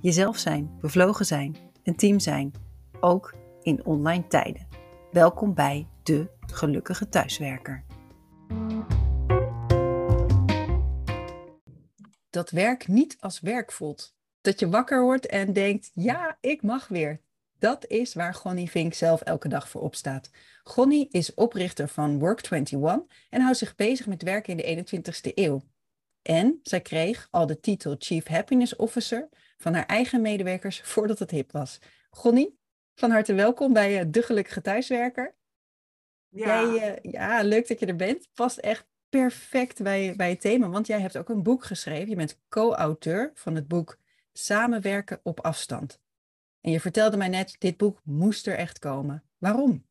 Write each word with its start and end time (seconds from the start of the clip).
Jezelf 0.00 0.38
zijn, 0.38 0.78
bevlogen 0.80 1.26
zijn, 1.26 1.56
een 1.82 1.96
team 1.96 2.20
zijn, 2.20 2.52
ook 3.00 3.34
in 3.62 3.84
online 3.84 4.26
tijden. 4.26 4.68
Welkom 5.12 5.54
bij 5.54 5.86
de 6.02 6.28
gelukkige 6.52 7.08
thuiswerker. 7.08 7.84
Dat 12.30 12.50
werk 12.50 12.88
niet 12.88 13.16
als 13.20 13.40
werk 13.40 13.72
voelt. 13.72 14.14
Dat 14.40 14.60
je 14.60 14.68
wakker 14.68 15.02
wordt 15.02 15.26
en 15.26 15.52
denkt, 15.52 15.90
ja, 15.94 16.38
ik 16.40 16.62
mag 16.62 16.88
weer. 16.88 17.20
Dat 17.58 17.86
is 17.86 18.14
waar 18.14 18.34
Gonnie 18.34 18.70
Vink 18.70 18.94
zelf 18.94 19.20
elke 19.20 19.48
dag 19.48 19.68
voor 19.68 19.80
opstaat. 19.80 20.30
Gonnie 20.62 21.08
is 21.10 21.34
oprichter 21.34 21.88
van 21.88 22.20
Work21 22.20 22.76
en 23.30 23.40
houdt 23.40 23.58
zich 23.58 23.74
bezig 23.74 24.06
met 24.06 24.22
werken 24.22 24.58
in 24.58 24.84
de 24.84 24.84
21ste 24.84 25.32
eeuw. 25.34 25.62
En 26.22 26.60
zij 26.62 26.80
kreeg 26.80 27.28
al 27.30 27.46
de 27.46 27.60
titel 27.60 27.96
Chief 27.98 28.26
Happiness 28.26 28.76
Officer 28.76 29.28
van 29.56 29.74
haar 29.74 29.86
eigen 29.86 30.20
medewerkers 30.20 30.80
voordat 30.80 31.18
het 31.18 31.30
hip 31.30 31.52
was. 31.52 31.78
Gonnie, 32.10 32.58
van 32.94 33.10
harte 33.10 33.34
welkom 33.34 33.72
bij 33.72 34.00
uh, 34.00 34.06
De 34.10 34.22
Gelukkige 34.22 34.60
Thuiswerker. 34.60 35.34
Ja. 36.28 36.62
Jij, 36.62 37.00
uh, 37.04 37.12
ja, 37.12 37.42
leuk 37.42 37.68
dat 37.68 37.80
je 37.80 37.86
er 37.86 37.96
bent. 37.96 38.28
Past 38.34 38.58
echt 38.58 38.86
perfect 39.08 39.82
bij, 39.82 40.14
bij 40.16 40.30
het 40.30 40.40
thema, 40.40 40.68
want 40.68 40.86
jij 40.86 41.00
hebt 41.00 41.16
ook 41.16 41.28
een 41.28 41.42
boek 41.42 41.64
geschreven. 41.64 42.08
Je 42.08 42.16
bent 42.16 42.40
co-auteur 42.48 43.30
van 43.34 43.54
het 43.54 43.68
boek 43.68 43.98
Samenwerken 44.32 45.20
op 45.22 45.40
afstand. 45.40 46.00
En 46.60 46.70
je 46.70 46.80
vertelde 46.80 47.16
mij 47.16 47.28
net, 47.28 47.56
dit 47.58 47.76
boek 47.76 48.00
moest 48.04 48.46
er 48.46 48.56
echt 48.56 48.78
komen. 48.78 49.24
Waarom? 49.38 49.86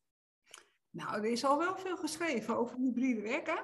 Nou, 0.90 1.18
er 1.18 1.32
is 1.32 1.46
al 1.46 1.58
wel 1.58 1.78
veel 1.78 1.98
geschreven 1.98 2.58
over 2.58 2.78
hybride 2.78 3.22
werken. 3.22 3.64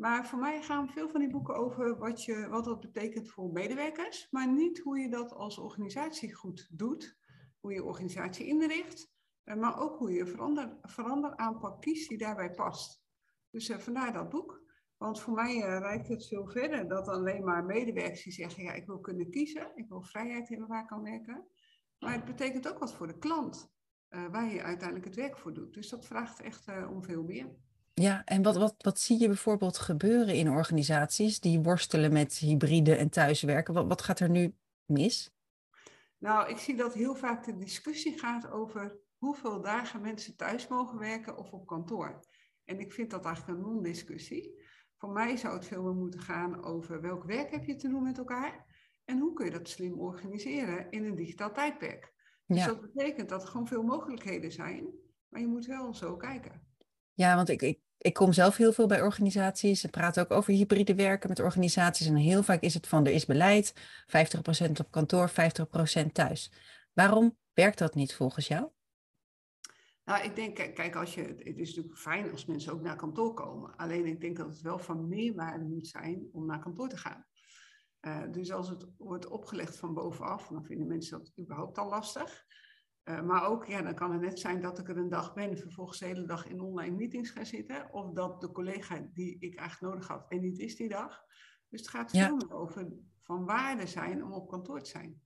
Maar 0.00 0.26
voor 0.26 0.38
mij 0.38 0.62
gaan 0.62 0.88
veel 0.88 1.08
van 1.08 1.20
die 1.20 1.30
boeken 1.30 1.54
over 1.54 1.98
wat, 1.98 2.24
je, 2.24 2.48
wat 2.48 2.64
dat 2.64 2.80
betekent 2.80 3.30
voor 3.30 3.52
medewerkers, 3.52 4.28
maar 4.30 4.52
niet 4.52 4.78
hoe 4.78 4.98
je 4.98 5.10
dat 5.10 5.32
als 5.32 5.58
organisatie 5.58 6.34
goed 6.34 6.68
doet, 6.70 7.18
hoe 7.58 7.72
je 7.72 7.84
organisatie 7.84 8.46
inricht, 8.46 9.12
eh, 9.44 9.56
maar 9.56 9.80
ook 9.80 9.98
hoe 9.98 10.12
je 10.12 10.26
verander, 10.26 10.78
veranderaanpak 10.82 11.80
kiest 11.80 12.08
die 12.08 12.18
daarbij 12.18 12.50
past. 12.50 13.02
Dus 13.50 13.68
uh, 13.68 13.78
vandaar 13.78 14.12
dat 14.12 14.28
boek. 14.28 14.62
Want 14.96 15.20
voor 15.20 15.34
mij 15.34 15.56
uh, 15.56 15.62
reikt 15.62 16.08
het 16.08 16.26
veel 16.26 16.48
verder 16.48 16.88
dat 16.88 17.08
alleen 17.08 17.44
maar 17.44 17.64
medewerkers 17.64 18.22
die 18.22 18.32
zeggen, 18.32 18.62
ja, 18.62 18.72
ik 18.72 18.86
wil 18.86 19.00
kunnen 19.00 19.30
kiezen, 19.30 19.72
ik 19.74 19.88
wil 19.88 20.02
vrijheid 20.02 20.48
hebben 20.48 20.68
waar 20.68 20.82
ik 20.82 20.88
kan 20.88 21.02
werken. 21.02 21.46
Maar 21.98 22.12
het 22.12 22.24
betekent 22.24 22.68
ook 22.68 22.78
wat 22.78 22.94
voor 22.94 23.06
de 23.06 23.18
klant, 23.18 23.72
waar 24.08 24.52
je 24.52 24.62
uiteindelijk 24.62 25.04
het 25.04 25.16
werk 25.16 25.38
voor 25.38 25.54
doet. 25.54 25.74
Dus 25.74 25.88
dat 25.88 26.06
vraagt 26.06 26.40
echt 26.40 26.68
om 26.88 27.04
veel 27.04 27.22
meer. 27.22 27.56
Ja, 28.00 28.24
en 28.24 28.42
wat, 28.42 28.56
wat, 28.56 28.74
wat 28.78 29.00
zie 29.00 29.20
je 29.20 29.26
bijvoorbeeld 29.26 29.78
gebeuren 29.78 30.34
in 30.34 30.50
organisaties 30.50 31.40
die 31.40 31.60
worstelen 31.60 32.12
met 32.12 32.34
hybride 32.34 32.94
en 32.94 33.10
thuiswerken? 33.10 33.74
Wat, 33.74 33.86
wat 33.86 34.02
gaat 34.02 34.20
er 34.20 34.30
nu 34.30 34.54
mis? 34.84 35.34
Nou, 36.18 36.48
ik 36.48 36.58
zie 36.58 36.76
dat 36.76 36.94
heel 36.94 37.14
vaak 37.14 37.44
de 37.44 37.56
discussie 37.56 38.18
gaat 38.18 38.50
over 38.50 38.98
hoeveel 39.18 39.62
dagen 39.62 40.00
mensen 40.00 40.36
thuis 40.36 40.68
mogen 40.68 40.98
werken 40.98 41.36
of 41.36 41.52
op 41.52 41.66
kantoor. 41.66 42.20
En 42.64 42.80
ik 42.80 42.92
vind 42.92 43.10
dat 43.10 43.24
eigenlijk 43.24 43.58
een 43.58 43.64
non-discussie. 43.64 44.62
Voor 44.96 45.10
mij 45.10 45.36
zou 45.36 45.54
het 45.54 45.66
veel 45.66 45.82
meer 45.82 45.94
moeten 45.94 46.20
gaan 46.20 46.64
over 46.64 47.00
welk 47.00 47.24
werk 47.24 47.50
heb 47.50 47.64
je 47.64 47.76
te 47.76 47.88
doen 47.88 48.02
met 48.02 48.18
elkaar 48.18 48.66
en 49.04 49.18
hoe 49.18 49.32
kun 49.32 49.44
je 49.44 49.50
dat 49.50 49.68
slim 49.68 50.00
organiseren 50.00 50.90
in 50.90 51.04
een 51.04 51.16
digitaal 51.16 51.52
tijdperk. 51.52 52.12
Dus 52.46 52.64
dat 52.64 52.80
betekent 52.80 53.28
dat 53.28 53.42
er 53.42 53.48
gewoon 53.48 53.66
veel 53.66 53.82
mogelijkheden 53.82 54.52
zijn, 54.52 54.90
maar 55.28 55.40
je 55.40 55.46
moet 55.46 55.66
wel 55.66 55.94
zo 55.94 56.16
kijken. 56.16 56.68
Ja, 57.14 57.34
want 57.34 57.48
ik, 57.48 57.62
ik 57.62 57.80
ik 58.00 58.14
kom 58.14 58.32
zelf 58.32 58.56
heel 58.56 58.72
veel 58.72 58.86
bij 58.86 59.02
organisaties. 59.02 59.80
Ze 59.80 59.88
praten 59.88 60.22
ook 60.22 60.30
over 60.30 60.52
hybride 60.52 60.94
werken 60.94 61.28
met 61.28 61.40
organisaties. 61.40 62.06
En 62.06 62.16
heel 62.16 62.42
vaak 62.42 62.60
is 62.60 62.74
het 62.74 62.86
van 62.86 63.06
er 63.06 63.12
is 63.12 63.26
beleid, 63.26 63.74
50% 64.06 64.70
op 64.80 64.90
kantoor, 64.90 65.30
50% 65.30 65.32
thuis. 66.12 66.52
Waarom 66.92 67.36
werkt 67.52 67.78
dat 67.78 67.94
niet 67.94 68.14
volgens 68.14 68.48
jou? 68.48 68.68
Nou, 70.04 70.24
ik 70.24 70.36
denk, 70.36 70.74
kijk, 70.74 70.96
als 70.96 71.14
je, 71.14 71.22
het 71.22 71.58
is 71.58 71.68
natuurlijk 71.68 71.98
fijn 71.98 72.30
als 72.30 72.46
mensen 72.46 72.72
ook 72.72 72.82
naar 72.82 72.96
kantoor 72.96 73.34
komen. 73.34 73.76
Alleen 73.76 74.06
ik 74.06 74.20
denk 74.20 74.36
dat 74.36 74.48
het 74.48 74.60
wel 74.60 74.78
van 74.78 75.08
meerwaarde 75.08 75.64
moet 75.64 75.86
zijn 75.86 76.28
om 76.32 76.46
naar 76.46 76.60
kantoor 76.60 76.88
te 76.88 76.96
gaan. 76.96 77.26
Uh, 78.00 78.22
dus 78.30 78.52
als 78.52 78.68
het 78.68 78.86
wordt 78.98 79.28
opgelegd 79.28 79.76
van 79.76 79.94
bovenaf, 79.94 80.48
dan 80.48 80.64
vinden 80.64 80.86
mensen 80.86 81.18
dat 81.18 81.32
überhaupt 81.38 81.78
al 81.78 81.88
lastig. 81.88 82.44
Uh, 83.04 83.22
maar 83.22 83.46
ook, 83.46 83.66
ja, 83.66 83.82
dan 83.82 83.94
kan 83.94 84.12
het 84.12 84.20
net 84.20 84.38
zijn 84.38 84.60
dat 84.60 84.78
ik 84.78 84.88
er 84.88 84.96
een 84.96 85.08
dag 85.08 85.34
ben, 85.34 85.58
vervolgens 85.58 85.98
de 85.98 86.06
hele 86.06 86.26
dag 86.26 86.46
in 86.46 86.60
online 86.60 86.96
meetings 86.96 87.30
ga 87.30 87.44
zitten. 87.44 87.92
Of 87.92 88.12
dat 88.12 88.40
de 88.40 88.52
collega 88.52 89.06
die 89.14 89.36
ik 89.40 89.58
eigenlijk 89.58 89.92
nodig 89.92 90.08
had 90.08 90.26
en 90.28 90.40
niet 90.40 90.58
is 90.58 90.76
die 90.76 90.88
dag. 90.88 91.24
Dus 91.68 91.80
het 91.80 91.88
gaat 91.88 92.10
veel 92.10 92.36
meer 92.36 92.52
over 92.52 92.88
van 93.20 93.44
waarde 93.44 93.86
zijn 93.86 94.24
om 94.24 94.32
op 94.32 94.48
kantoor 94.48 94.82
te 94.82 94.90
zijn. 94.90 95.20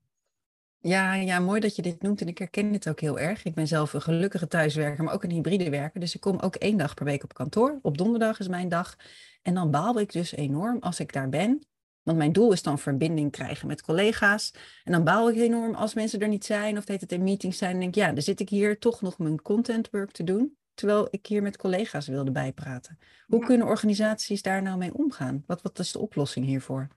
Ja, 0.78 1.14
ja, 1.14 1.38
mooi 1.38 1.60
dat 1.60 1.76
je 1.76 1.82
dit 1.82 2.02
noemt 2.02 2.20
en 2.20 2.28
ik 2.28 2.38
herken 2.38 2.72
dit 2.72 2.88
ook 2.88 3.00
heel 3.00 3.18
erg. 3.18 3.44
Ik 3.44 3.54
ben 3.54 3.66
zelf 3.66 3.92
een 3.92 4.02
gelukkige 4.02 4.46
thuiswerker, 4.46 5.04
maar 5.04 5.14
ook 5.14 5.24
een 5.24 5.30
hybride 5.30 5.70
werker. 5.70 6.00
Dus 6.00 6.14
ik 6.14 6.20
kom 6.20 6.38
ook 6.38 6.54
één 6.54 6.76
dag 6.76 6.94
per 6.94 7.04
week 7.04 7.24
op 7.24 7.34
kantoor. 7.34 7.78
Op 7.82 7.98
donderdag 7.98 8.40
is 8.40 8.48
mijn 8.48 8.68
dag. 8.68 8.96
En 9.42 9.54
dan 9.54 9.70
baal 9.70 10.00
ik 10.00 10.12
dus 10.12 10.34
enorm 10.34 10.78
als 10.80 11.00
ik 11.00 11.12
daar 11.12 11.28
ben 11.28 11.66
want 12.04 12.18
mijn 12.18 12.32
doel 12.32 12.52
is 12.52 12.62
dan 12.62 12.78
verbinding 12.78 13.30
krijgen 13.30 13.66
met 13.66 13.82
collega's. 13.82 14.54
En 14.84 14.92
dan 14.92 15.04
bouw 15.04 15.28
ik 15.28 15.36
enorm 15.36 15.74
als 15.74 15.94
mensen 15.94 16.20
er 16.20 16.28
niet 16.28 16.44
zijn 16.44 16.78
of 16.78 16.88
het 16.88 17.12
in 17.12 17.22
meetings 17.22 17.58
zijn. 17.58 17.72
En 17.74 17.80
denk 17.80 17.94
ja, 17.94 18.12
dan 18.12 18.22
zit 18.22 18.40
ik 18.40 18.48
hier 18.48 18.78
toch 18.78 19.00
nog 19.00 19.18
mijn 19.18 19.42
content 19.42 19.90
work 19.90 20.10
te 20.10 20.24
doen. 20.24 20.56
Terwijl 20.74 21.08
ik 21.10 21.26
hier 21.26 21.42
met 21.42 21.56
collega's 21.56 22.06
wilde 22.06 22.30
bijpraten. 22.30 22.98
Hoe 23.26 23.44
kunnen 23.44 23.66
organisaties 23.66 24.42
daar 24.42 24.62
nou 24.62 24.78
mee 24.78 24.94
omgaan? 24.94 25.44
Wat, 25.46 25.62
wat 25.62 25.78
is 25.78 25.92
de 25.92 25.98
oplossing 25.98 26.46
hiervoor? 26.46 26.88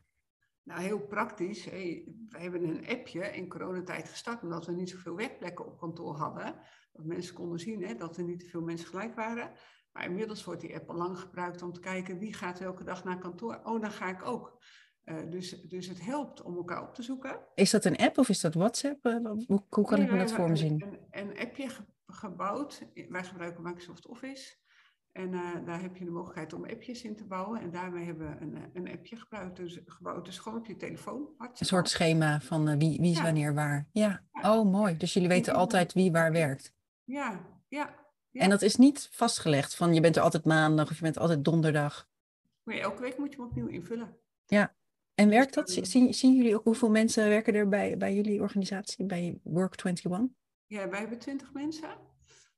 Nou, 0.64 0.82
heel 0.82 1.00
praktisch. 1.00 1.66
Hey, 1.66 2.04
we 2.30 2.40
hebben 2.40 2.64
een 2.64 2.88
appje 2.88 3.22
in 3.22 3.48
coronatijd 3.48 4.10
gestart 4.10 4.44
omdat 4.44 4.66
we 4.66 4.72
niet 4.72 4.90
zoveel 4.90 5.16
werkplekken 5.16 5.66
op 5.66 5.80
kantoor 5.80 6.16
hadden. 6.16 6.56
Dat 6.94 7.06
mensen 7.06 7.34
konden 7.34 7.60
zien 7.60 7.84
hè, 7.84 7.96
dat 7.96 8.18
er 8.18 8.24
niet 8.24 8.40
te 8.40 8.50
veel 8.50 8.62
mensen 8.62 8.88
gelijk 8.88 9.16
waren. 9.16 9.52
Maar 9.92 10.06
inmiddels 10.06 10.44
wordt 10.44 10.62
die 10.62 10.76
app 10.76 10.90
al 10.90 10.96
lang 10.96 11.20
gebruikt 11.20 11.62
om 11.62 11.74
te 11.74 11.80
kijken 11.80 12.20
wie 12.20 12.34
gaat 12.34 12.60
welke 12.60 12.84
dag 12.84 13.04
naar 13.04 13.20
kantoor. 13.20 13.60
Oh, 13.64 13.82
dan 13.82 13.92
ga 13.92 14.10
ik 14.10 14.26
ook. 14.26 14.62
Uh, 15.10 15.16
dus, 15.30 15.62
dus 15.62 15.88
het 15.88 16.06
helpt 16.06 16.42
om 16.42 16.56
elkaar 16.56 16.82
op 16.82 16.94
te 16.94 17.04
zoeken. 17.04 17.40
Is 17.56 17.72
dat 17.72 17.86
een 17.86 17.98
app 17.98 18.18
of 18.18 18.30
is 18.30 18.42
dat 18.42 18.54
WhatsApp? 18.54 19.06
Uh, 19.06 19.16
hoe, 19.48 19.64
hoe, 19.70 19.86
kan 19.86 20.02
ik 20.02 20.12
me 20.12 20.18
dat 20.18 20.32
voor 20.32 20.50
me 20.50 20.56
zien? 20.56 20.84
Een, 20.84 21.00
een 21.12 21.40
appje 21.40 21.70
ge 21.70 21.84
gebouwd. 22.08 22.88
Wij 23.10 23.24
gebruiken 23.24 23.64
Microsoft 23.64 24.08
Office. 24.08 24.56
En 25.12 25.34
uh, 25.34 25.66
daar 25.66 25.82
heb 25.82 25.96
je 25.96 26.06
de 26.06 26.12
mogelijkheid 26.12 26.54
om 26.54 26.66
appjes 26.66 27.04
in 27.04 27.16
te 27.16 27.26
bouwen. 27.26 27.62
En 27.62 27.72
daarmee 27.72 28.06
hebben 28.06 28.30
we 28.30 28.42
een, 28.42 28.70
een 28.74 28.92
appje 28.92 29.16
gebouwd. 29.16 29.56
Dus, 29.56 29.80
gebouwd. 29.86 30.26
dus 30.26 30.38
gewoon 30.38 30.58
op 30.58 30.66
je 30.66 30.76
telefoon. 30.76 31.30
Een 31.38 31.66
soort 31.66 31.90
schema 31.90 32.40
van 32.42 32.78
wie, 32.78 33.00
wie 33.00 33.12
is 33.12 33.18
ja. 33.18 33.24
wanneer 33.24 33.54
waar. 33.54 33.88
Ja. 33.92 34.24
ja. 34.32 34.56
oh 34.56 34.72
mooi. 34.72 34.98
Dus 34.98 35.14
jullie 35.14 35.30
weten 35.30 35.54
altijd 35.54 35.94
wie 35.94 36.12
waar 36.12 36.32
werkt. 36.32 36.74
Ja, 37.04 37.46
ja. 37.68 37.96
ja. 38.30 38.42
En 38.42 38.50
dat 38.50 38.62
is 38.62 38.76
niet 38.76 39.10
vastgelegd 39.12 39.76
van 39.76 39.94
je 39.94 40.02
bent 40.02 40.16
er 40.16 40.22
altijd 40.22 40.46
maandag 40.46 40.90
of 40.90 40.96
je 40.96 41.04
bent 41.04 41.18
altijd 41.18 41.46
donderdag. 41.46 42.10
Nee, 42.64 42.82
elke 42.82 43.02
week 43.02 43.18
moet 43.18 43.32
je 43.32 43.38
hem 43.38 43.46
opnieuw 43.46 43.68
invullen. 43.68 44.18
Ja, 44.46 44.76
en 45.18 45.30
werkt 45.30 45.54
dat? 45.54 45.70
Zien, 45.70 46.14
zien 46.14 46.36
jullie 46.36 46.56
ook 46.56 46.64
hoeveel 46.64 46.90
mensen 46.90 47.30
werken 47.30 47.54
er 47.54 47.70
bij, 47.70 48.14
jullie 48.14 48.42
organisatie, 48.42 49.06
bij 49.06 49.40
Work21? 49.50 50.10
Ja, 50.66 50.90
wij 50.90 51.00
hebben 51.00 51.20
20 51.20 51.54
mensen. 51.54 51.90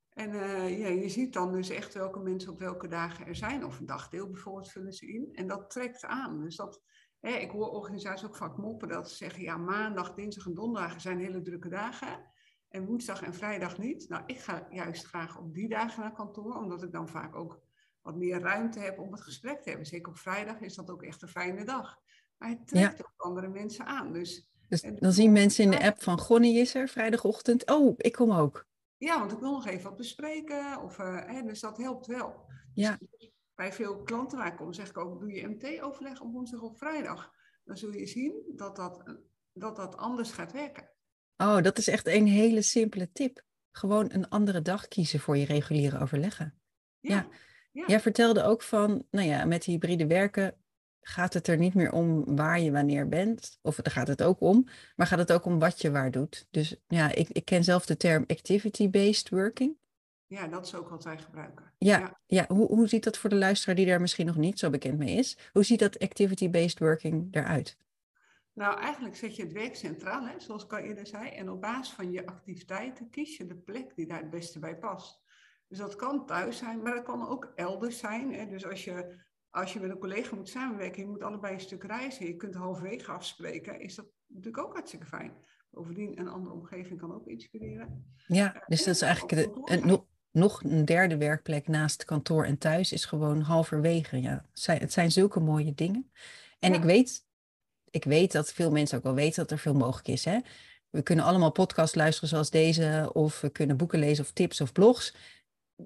En 0.09 0.29
uh, 0.29 0.79
ja, 0.79 0.87
je 0.87 1.09
ziet 1.09 1.33
dan 1.33 1.51
dus 1.51 1.69
echt 1.69 1.93
welke 1.93 2.19
mensen 2.19 2.51
op 2.51 2.59
welke 2.59 2.87
dagen 2.87 3.25
er 3.25 3.35
zijn. 3.35 3.65
Of 3.65 3.79
een 3.79 3.85
dagdeel 3.85 4.29
bijvoorbeeld 4.29 4.71
vullen 4.71 4.93
ze 4.93 5.07
in. 5.07 5.29
En 5.33 5.47
dat 5.47 5.69
trekt 5.69 6.05
aan. 6.05 6.41
Dus 6.41 6.55
dat, 6.55 6.81
hè, 7.19 7.31
ik 7.31 7.51
hoor 7.51 7.69
organisaties 7.69 8.27
ook 8.27 8.35
vaak 8.35 8.57
moppen 8.57 8.87
dat 8.87 9.09
ze 9.09 9.15
zeggen... 9.15 9.41
ja, 9.41 9.57
maandag, 9.57 10.13
dinsdag 10.13 10.45
en 10.45 10.53
donderdag 10.53 11.01
zijn 11.01 11.19
hele 11.19 11.41
drukke 11.41 11.69
dagen. 11.69 12.25
En 12.69 12.85
woensdag 12.85 13.21
en 13.21 13.33
vrijdag 13.33 13.77
niet. 13.77 14.09
Nou, 14.09 14.23
ik 14.25 14.39
ga 14.39 14.67
juist 14.69 15.05
graag 15.05 15.37
op 15.37 15.53
die 15.53 15.69
dagen 15.69 16.01
naar 16.01 16.13
kantoor. 16.13 16.55
Omdat 16.55 16.83
ik 16.83 16.91
dan 16.91 17.09
vaak 17.09 17.35
ook 17.35 17.61
wat 18.01 18.15
meer 18.15 18.39
ruimte 18.39 18.79
heb 18.79 18.99
om 18.99 19.11
het 19.11 19.21
gesprek 19.21 19.61
te 19.61 19.69
hebben. 19.69 19.87
Zeker 19.87 20.11
op 20.11 20.17
vrijdag 20.17 20.59
is 20.59 20.75
dat 20.75 20.89
ook 20.89 21.03
echt 21.03 21.21
een 21.21 21.27
fijne 21.27 21.65
dag. 21.65 21.99
Maar 22.39 22.49
het 22.49 22.67
trekt 22.67 23.05
ook 23.05 23.13
andere 23.17 23.47
mensen 23.47 23.85
aan. 23.85 24.13
Dus, 24.13 24.49
dus 24.67 24.81
dan 24.99 25.11
zien 25.11 25.31
mensen 25.31 25.63
in 25.63 25.71
de 25.71 25.83
app 25.83 26.03
van 26.03 26.19
Gonnie 26.19 26.59
is 26.59 26.75
er 26.75 26.87
vrijdagochtend. 26.87 27.69
Oh, 27.69 27.93
ik 27.97 28.11
kom 28.11 28.31
ook. 28.31 28.67
Ja, 28.97 29.19
want 29.19 29.31
ik 29.31 29.39
wil 29.39 29.51
nog 29.51 29.67
even 29.67 29.83
wat 29.83 29.97
bespreken. 29.97 30.81
Of, 30.81 30.99
uh, 30.99 31.25
hè, 31.25 31.41
dus 31.43 31.59
dat 31.59 31.77
helpt 31.77 32.05
wel. 32.05 32.45
Ja. 32.73 32.97
Dus 33.09 33.31
bij 33.55 33.73
veel 33.73 34.03
klanten 34.03 34.37
waar 34.37 34.47
ik 34.47 34.55
kom, 34.55 34.73
zeg 34.73 34.89
ik 34.89 34.97
ook, 34.97 35.19
doe 35.19 35.31
je 35.31 35.47
MT-overleg 35.47 36.21
op 36.21 36.31
woensdag 36.31 36.61
of 36.61 36.77
vrijdag. 36.77 37.31
Dan 37.63 37.77
zul 37.77 37.93
je 37.93 38.07
zien 38.07 38.43
dat 38.55 38.75
dat, 38.75 39.03
dat 39.53 39.75
dat 39.75 39.97
anders 39.97 40.31
gaat 40.31 40.51
werken. 40.51 40.89
Oh, 41.37 41.61
dat 41.61 41.77
is 41.77 41.87
echt 41.87 42.07
een 42.07 42.27
hele 42.27 42.61
simpele 42.61 43.11
tip. 43.11 43.43
Gewoon 43.71 44.11
een 44.11 44.29
andere 44.29 44.61
dag 44.61 44.87
kiezen 44.87 45.19
voor 45.19 45.37
je 45.37 45.45
reguliere 45.45 45.99
overleggen. 45.99 46.59
Ja. 46.99 47.27
ja. 47.71 47.83
Jij 47.87 47.99
vertelde 47.99 48.43
ook 48.43 48.61
van, 48.61 49.05
nou 49.11 49.27
ja, 49.27 49.45
met 49.45 49.63
hybride 49.63 50.07
werken 50.07 50.57
gaat 51.01 51.33
het 51.33 51.47
er 51.47 51.57
niet 51.57 51.73
meer 51.73 51.91
om 51.91 52.35
waar 52.35 52.59
je 52.59 52.71
wanneer 52.71 53.07
bent. 53.07 53.59
Of 53.61 53.75
daar 53.75 53.93
gaat 53.93 54.07
het 54.07 54.23
ook 54.23 54.41
om. 54.41 54.67
Maar 54.95 55.07
gaat 55.07 55.19
het 55.19 55.31
ook 55.31 55.45
om 55.45 55.59
wat 55.59 55.81
je 55.81 55.91
waar 55.91 56.11
doet. 56.11 56.47
Dus 56.51 56.75
ja, 56.87 57.15
ik, 57.15 57.29
ik 57.29 57.45
ken 57.45 57.63
zelf 57.63 57.85
de 57.85 57.97
term 57.97 58.23
activity-based 58.27 59.29
working. 59.29 59.77
Ja, 60.27 60.47
dat 60.47 60.65
is 60.65 60.75
ook 60.75 60.89
wat 60.89 61.03
wij 61.03 61.17
gebruiken. 61.17 61.73
Ja, 61.77 62.19
ja. 62.25 62.45
Hoe, 62.47 62.67
hoe 62.67 62.87
ziet 62.87 63.03
dat 63.03 63.17
voor 63.17 63.29
de 63.29 63.35
luisteraar 63.35 63.75
die 63.75 63.85
daar 63.85 64.01
misschien 64.01 64.25
nog 64.25 64.37
niet 64.37 64.59
zo 64.59 64.69
bekend 64.69 64.97
mee 64.97 65.15
is? 65.15 65.37
Hoe 65.53 65.63
ziet 65.63 65.79
dat 65.79 65.99
activity-based 65.99 66.79
working 66.79 67.27
eruit? 67.35 67.77
Nou, 68.53 68.79
eigenlijk 68.79 69.15
zet 69.15 69.35
je 69.35 69.43
het 69.43 69.51
werk 69.51 69.75
centraal, 69.75 70.27
hè, 70.27 70.39
zoals 70.39 70.63
ik 70.63 70.73
al 70.73 70.79
eerder 70.79 71.07
zei. 71.07 71.29
En 71.29 71.49
op 71.49 71.61
basis 71.61 71.93
van 71.93 72.11
je 72.11 72.25
activiteiten 72.25 73.09
kies 73.09 73.37
je 73.37 73.45
de 73.45 73.55
plek 73.55 73.95
die 73.95 74.07
daar 74.07 74.19
het 74.19 74.29
beste 74.29 74.59
bij 74.59 74.77
past. 74.77 75.21
Dus 75.67 75.77
dat 75.77 75.95
kan 75.95 76.25
thuis 76.25 76.57
zijn, 76.57 76.81
maar 76.81 76.95
dat 76.95 77.03
kan 77.03 77.27
ook 77.27 77.51
elders 77.55 77.97
zijn. 77.97 78.33
Hè. 78.33 78.47
Dus 78.47 78.65
als 78.65 78.83
je, 78.83 79.15
als 79.51 79.73
je 79.73 79.79
met 79.79 79.89
een 79.89 79.97
collega 79.97 80.35
moet 80.35 80.49
samenwerken, 80.49 81.01
je 81.01 81.07
moet 81.07 81.23
allebei 81.23 81.53
een 81.53 81.59
stuk 81.59 81.83
reizen, 81.83 82.25
je 82.25 82.35
kunt 82.35 82.55
halverwege 82.55 83.11
afspreken, 83.11 83.81
is 83.81 83.95
dat 83.95 84.05
natuurlijk 84.27 84.65
ook 84.65 84.73
hartstikke 84.73 85.05
fijn. 85.05 85.33
Bovendien, 85.69 86.19
een 86.19 86.27
andere 86.27 86.55
omgeving 86.55 86.99
kan 86.99 87.13
ook 87.13 87.27
inspireren. 87.27 88.13
Ja, 88.27 88.55
uh, 88.55 88.61
dus 88.67 88.83
dat 88.83 88.95
is 88.95 89.01
eigenlijk 89.01 89.49
een, 89.63 90.01
nog 90.31 90.63
een 90.63 90.85
derde 90.85 91.17
werkplek 91.17 91.67
naast 91.67 92.05
kantoor 92.05 92.45
en 92.45 92.57
thuis 92.57 92.91
is 92.91 93.05
gewoon 93.05 93.41
halverwege. 93.41 94.21
Ja. 94.21 94.45
Het 94.63 94.93
zijn 94.93 95.11
zulke 95.11 95.39
mooie 95.39 95.73
dingen. 95.73 96.11
En 96.59 96.73
ik, 96.73 96.83
weet, 96.83 97.25
ik 97.89 98.03
weet 98.03 98.31
dat 98.31 98.51
veel 98.51 98.71
mensen 98.71 98.97
ook 98.97 99.03
wel 99.03 99.13
weten 99.13 99.41
dat 99.41 99.51
er 99.51 99.59
veel 99.59 99.73
mogelijk 99.73 100.07
is. 100.07 100.25
Hè? 100.25 100.39
We 100.89 101.01
kunnen 101.01 101.25
allemaal 101.25 101.51
podcasts 101.51 101.95
luisteren 101.95 102.29
zoals 102.29 102.49
deze, 102.49 103.09
of 103.13 103.41
we 103.41 103.49
kunnen 103.49 103.77
boeken 103.77 103.99
lezen 103.99 104.23
of 104.23 104.31
tips 104.31 104.61
of 104.61 104.71
blogs. 104.71 105.15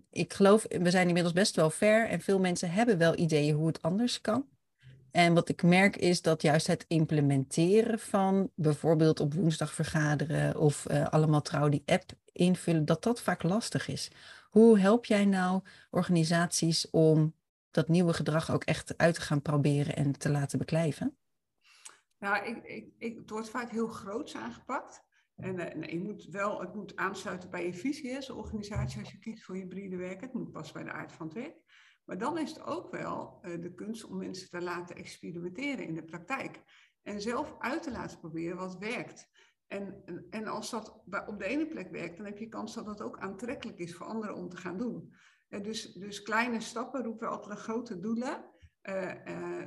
Ik 0.09 0.33
geloof, 0.33 0.65
we 0.69 0.89
zijn 0.89 1.07
inmiddels 1.07 1.33
best 1.33 1.55
wel 1.55 1.69
ver 1.69 2.07
en 2.07 2.21
veel 2.21 2.39
mensen 2.39 2.71
hebben 2.71 2.97
wel 2.97 3.17
ideeën 3.17 3.55
hoe 3.55 3.67
het 3.67 3.81
anders 3.81 4.21
kan. 4.21 4.47
En 5.11 5.33
wat 5.33 5.49
ik 5.49 5.63
merk 5.63 5.95
is 5.95 6.21
dat 6.21 6.41
juist 6.41 6.67
het 6.67 6.85
implementeren 6.87 7.99
van 7.99 8.51
bijvoorbeeld 8.55 9.19
op 9.19 9.33
woensdag 9.33 9.73
vergaderen 9.73 10.57
of 10.57 10.85
uh, 10.91 11.07
allemaal 11.07 11.41
trouw 11.41 11.69
die 11.69 11.83
app 11.85 12.11
invullen, 12.31 12.85
dat 12.85 13.03
dat 13.03 13.21
vaak 13.21 13.43
lastig 13.43 13.87
is. 13.87 14.11
Hoe 14.49 14.79
help 14.79 15.05
jij 15.05 15.25
nou 15.25 15.61
organisaties 15.89 16.89
om 16.89 17.35
dat 17.71 17.87
nieuwe 17.87 18.13
gedrag 18.13 18.51
ook 18.51 18.63
echt 18.63 18.97
uit 18.97 19.15
te 19.15 19.21
gaan 19.21 19.41
proberen 19.41 19.95
en 19.95 20.11
te 20.11 20.29
laten 20.29 20.57
beklijven? 20.57 21.17
Nou, 22.19 22.45
ik, 22.45 22.63
ik, 22.63 22.87
ik, 22.97 23.17
het 23.17 23.29
wordt 23.29 23.49
vaak 23.49 23.71
heel 23.71 23.87
groots 23.87 24.35
aangepakt. 24.35 25.03
En, 25.35 25.59
uh, 25.59 25.91
je 25.91 25.99
moet 25.99 26.25
wel, 26.25 26.59
het 26.61 26.73
moet 26.73 26.95
aansluiten 26.95 27.49
bij 27.49 27.65
je 27.65 27.73
visie 27.73 28.15
als 28.15 28.29
organisatie 28.29 28.99
als 28.99 29.11
je 29.11 29.19
kiest 29.19 29.43
voor 29.43 29.55
hybride 29.55 29.97
werken. 29.97 30.25
Het 30.25 30.33
moet 30.33 30.51
passen 30.51 30.73
bij 30.73 30.83
de 30.83 30.91
aard 30.91 31.11
van 31.11 31.25
het 31.25 31.35
werk. 31.35 31.55
Maar 32.05 32.17
dan 32.17 32.37
is 32.37 32.49
het 32.49 32.63
ook 32.63 32.91
wel 32.91 33.39
uh, 33.41 33.61
de 33.61 33.73
kunst 33.73 34.03
om 34.03 34.17
mensen 34.17 34.49
te 34.49 34.61
laten 34.61 34.95
experimenteren 34.95 35.87
in 35.87 35.95
de 35.95 36.03
praktijk. 36.03 36.61
En 37.01 37.21
zelf 37.21 37.55
uit 37.59 37.83
te 37.83 37.91
laten 37.91 38.19
proberen 38.19 38.57
wat 38.57 38.77
werkt. 38.77 39.29
En, 39.67 40.01
en, 40.05 40.27
en 40.29 40.47
als 40.47 40.69
dat 40.69 41.03
op 41.27 41.39
de 41.39 41.45
ene 41.45 41.67
plek 41.67 41.91
werkt, 41.91 42.17
dan 42.17 42.25
heb 42.25 42.37
je 42.37 42.49
kans 42.49 42.73
dat 42.73 42.85
dat 42.85 43.01
ook 43.01 43.19
aantrekkelijk 43.19 43.77
is 43.77 43.95
voor 43.95 44.05
anderen 44.05 44.35
om 44.35 44.49
te 44.49 44.57
gaan 44.57 44.77
doen. 44.77 45.13
Dus, 45.61 45.93
dus 45.93 46.21
kleine 46.21 46.61
stappen 46.61 47.03
roepen 47.03 47.29
altijd 47.29 47.59
grote 47.59 47.99
doelen. 47.99 48.52
Uh, 48.89 49.11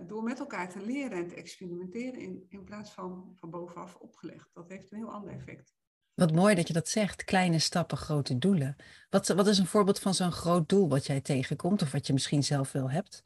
door 0.07 0.23
met 0.23 0.39
elkaar 0.39 0.71
te 0.71 0.81
leren 0.81 1.19
en 1.19 1.29
te 1.29 1.35
experimenteren 1.35 2.21
in, 2.21 2.45
in 2.49 2.65
plaats 2.65 2.91
van 2.91 3.33
van 3.35 3.51
bovenaf 3.51 3.95
opgelegd. 3.95 4.51
Dat 4.53 4.69
heeft 4.69 4.93
een 4.93 4.99
heel 4.99 5.13
ander 5.13 5.33
effect. 5.33 5.75
Wat 6.15 6.33
mooi 6.33 6.55
dat 6.55 6.67
je 6.67 6.73
dat 6.73 6.89
zegt. 6.89 7.25
Kleine 7.25 7.59
stappen, 7.59 7.97
grote 7.97 8.39
doelen. 8.39 8.77
Wat, 9.11 9.29
wat 9.29 9.47
is 9.47 9.59
een 9.59 9.67
voorbeeld 9.67 9.99
van 9.99 10.15
zo'n 10.15 10.33
groot 10.33 10.69
doel 10.69 10.89
wat 10.89 11.07
jij 11.07 11.21
tegenkomt 11.21 11.83
of 11.83 11.93
wat 11.93 12.07
je 12.07 12.13
misschien 12.13 12.45
zelf 12.45 12.73
wel 12.73 12.91
hebt? 12.91 13.23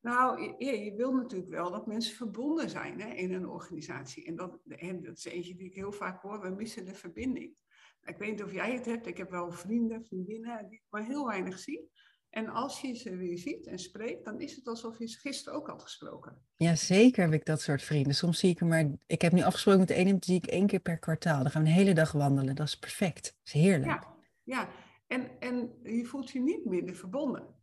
Nou, 0.00 0.54
je, 0.58 0.78
je 0.78 0.94
wil 0.94 1.12
natuurlijk 1.12 1.50
wel 1.50 1.70
dat 1.70 1.86
mensen 1.86 2.16
verbonden 2.16 2.70
zijn 2.70 3.00
hè, 3.00 3.08
in 3.08 3.32
een 3.32 3.48
organisatie. 3.48 4.26
En 4.26 4.36
dat, 4.36 4.58
en 4.64 5.02
dat 5.02 5.16
is 5.16 5.24
eentje 5.24 5.54
die 5.54 5.66
ik 5.66 5.74
heel 5.74 5.92
vaak 5.92 6.22
hoor. 6.22 6.40
We 6.40 6.48
missen 6.48 6.84
de 6.84 6.94
verbinding. 6.94 7.54
Ik 8.02 8.16
weet 8.16 8.30
niet 8.30 8.42
of 8.42 8.52
jij 8.52 8.72
het 8.72 8.86
hebt. 8.86 9.06
Ik 9.06 9.16
heb 9.16 9.30
wel 9.30 9.52
vrienden, 9.52 10.04
vriendinnen 10.04 10.68
die 10.68 10.78
ik 10.78 10.84
maar 10.88 11.04
heel 11.04 11.26
weinig 11.26 11.58
zie. 11.58 11.90
En 12.34 12.48
als 12.48 12.80
je 12.80 12.94
ze 12.94 13.16
weer 13.16 13.38
ziet 13.38 13.66
en 13.66 13.78
spreekt, 13.78 14.24
dan 14.24 14.40
is 14.40 14.56
het 14.56 14.66
alsof 14.66 14.98
je 14.98 15.06
ze 15.06 15.18
gisteren 15.18 15.58
ook 15.58 15.66
had 15.66 15.82
gesproken. 15.82 16.42
Ja, 16.56 16.74
zeker 16.74 17.22
heb 17.22 17.32
ik 17.32 17.44
dat 17.44 17.60
soort 17.60 17.82
vrienden. 17.82 18.14
Soms 18.14 18.38
zie 18.38 18.50
ik 18.50 18.58
hem 18.58 18.68
maar... 18.68 18.90
Ik 19.06 19.22
heb 19.22 19.32
nu 19.32 19.42
afgesproken 19.42 19.80
met 19.80 19.88
de 19.88 19.94
ene, 19.94 20.10
die 20.10 20.24
zie 20.24 20.36
ik 20.36 20.46
één 20.46 20.66
keer 20.66 20.80
per 20.80 20.98
kwartaal. 20.98 21.42
Dan 21.42 21.50
gaan 21.50 21.62
we 21.62 21.68
een 21.68 21.74
hele 21.74 21.94
dag 21.94 22.12
wandelen. 22.12 22.54
Dat 22.54 22.66
is 22.66 22.78
perfect. 22.78 23.24
Dat 23.24 23.46
is 23.46 23.52
heerlijk. 23.52 23.90
Ja, 23.90 24.16
ja. 24.42 24.68
En, 25.06 25.40
en 25.40 25.78
je 25.82 26.04
voelt 26.04 26.30
je 26.30 26.40
niet 26.40 26.64
minder 26.64 26.94
verbonden. 26.94 27.54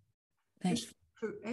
Nee. 0.59 0.71
Dus 0.74 0.94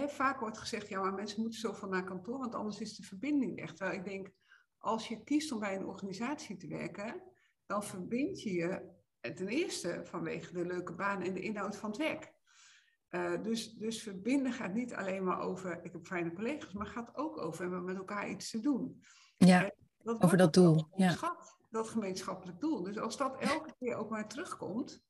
vaak 0.07 0.39
wordt 0.39 0.57
gezegd, 0.57 0.87
ja, 0.87 1.01
maar 1.01 1.13
mensen 1.13 1.41
moeten 1.41 1.59
zo 1.59 1.73
van 1.73 1.89
naar 1.89 2.03
kantoor, 2.03 2.39
want 2.39 2.55
anders 2.55 2.79
is 2.79 2.95
de 2.95 3.03
verbinding 3.03 3.59
echt. 3.59 3.75
Terwijl 3.77 3.97
ik 3.97 4.05
denk, 4.05 4.31
als 4.77 5.07
je 5.07 5.23
kiest 5.23 5.51
om 5.51 5.59
bij 5.59 5.75
een 5.75 5.85
organisatie 5.85 6.57
te 6.57 6.67
werken, 6.67 7.21
dan 7.65 7.83
verbind 7.83 8.41
je 8.41 8.53
je 8.53 8.81
ten 9.21 9.47
eerste 9.47 10.01
vanwege 10.03 10.53
de 10.53 10.65
leuke 10.65 10.93
baan 10.93 11.21
en 11.21 11.33
de 11.33 11.41
inhoud 11.41 11.77
van 11.77 11.89
het 11.89 11.99
werk. 11.99 12.37
Uh, 13.11 13.31
dus, 13.43 13.73
dus 13.73 14.01
verbinden 14.01 14.53
gaat 14.53 14.73
niet 14.73 14.93
alleen 14.93 15.23
maar 15.23 15.39
over, 15.39 15.79
ik 15.83 15.91
heb 15.91 16.05
fijne 16.05 16.33
collega's, 16.33 16.73
maar 16.73 16.85
gaat 16.85 17.09
ook 17.13 17.37
over 17.37 17.61
hebben 17.61 17.83
met 17.83 17.95
elkaar 17.95 18.29
iets 18.29 18.51
te 18.51 18.59
doen. 18.59 19.03
Ja, 19.37 19.71
dat 20.03 20.21
over 20.21 20.37
dat 20.37 20.53
doel. 20.53 20.87
Ja. 20.95 21.15
dat 21.69 21.87
gemeenschappelijk 21.87 22.59
doel. 22.59 22.83
Dus 22.83 22.99
als 22.99 23.17
dat 23.17 23.37
elke 23.39 23.73
keer 23.79 23.95
ook 23.95 24.09
maar 24.09 24.27
terugkomt, 24.27 25.03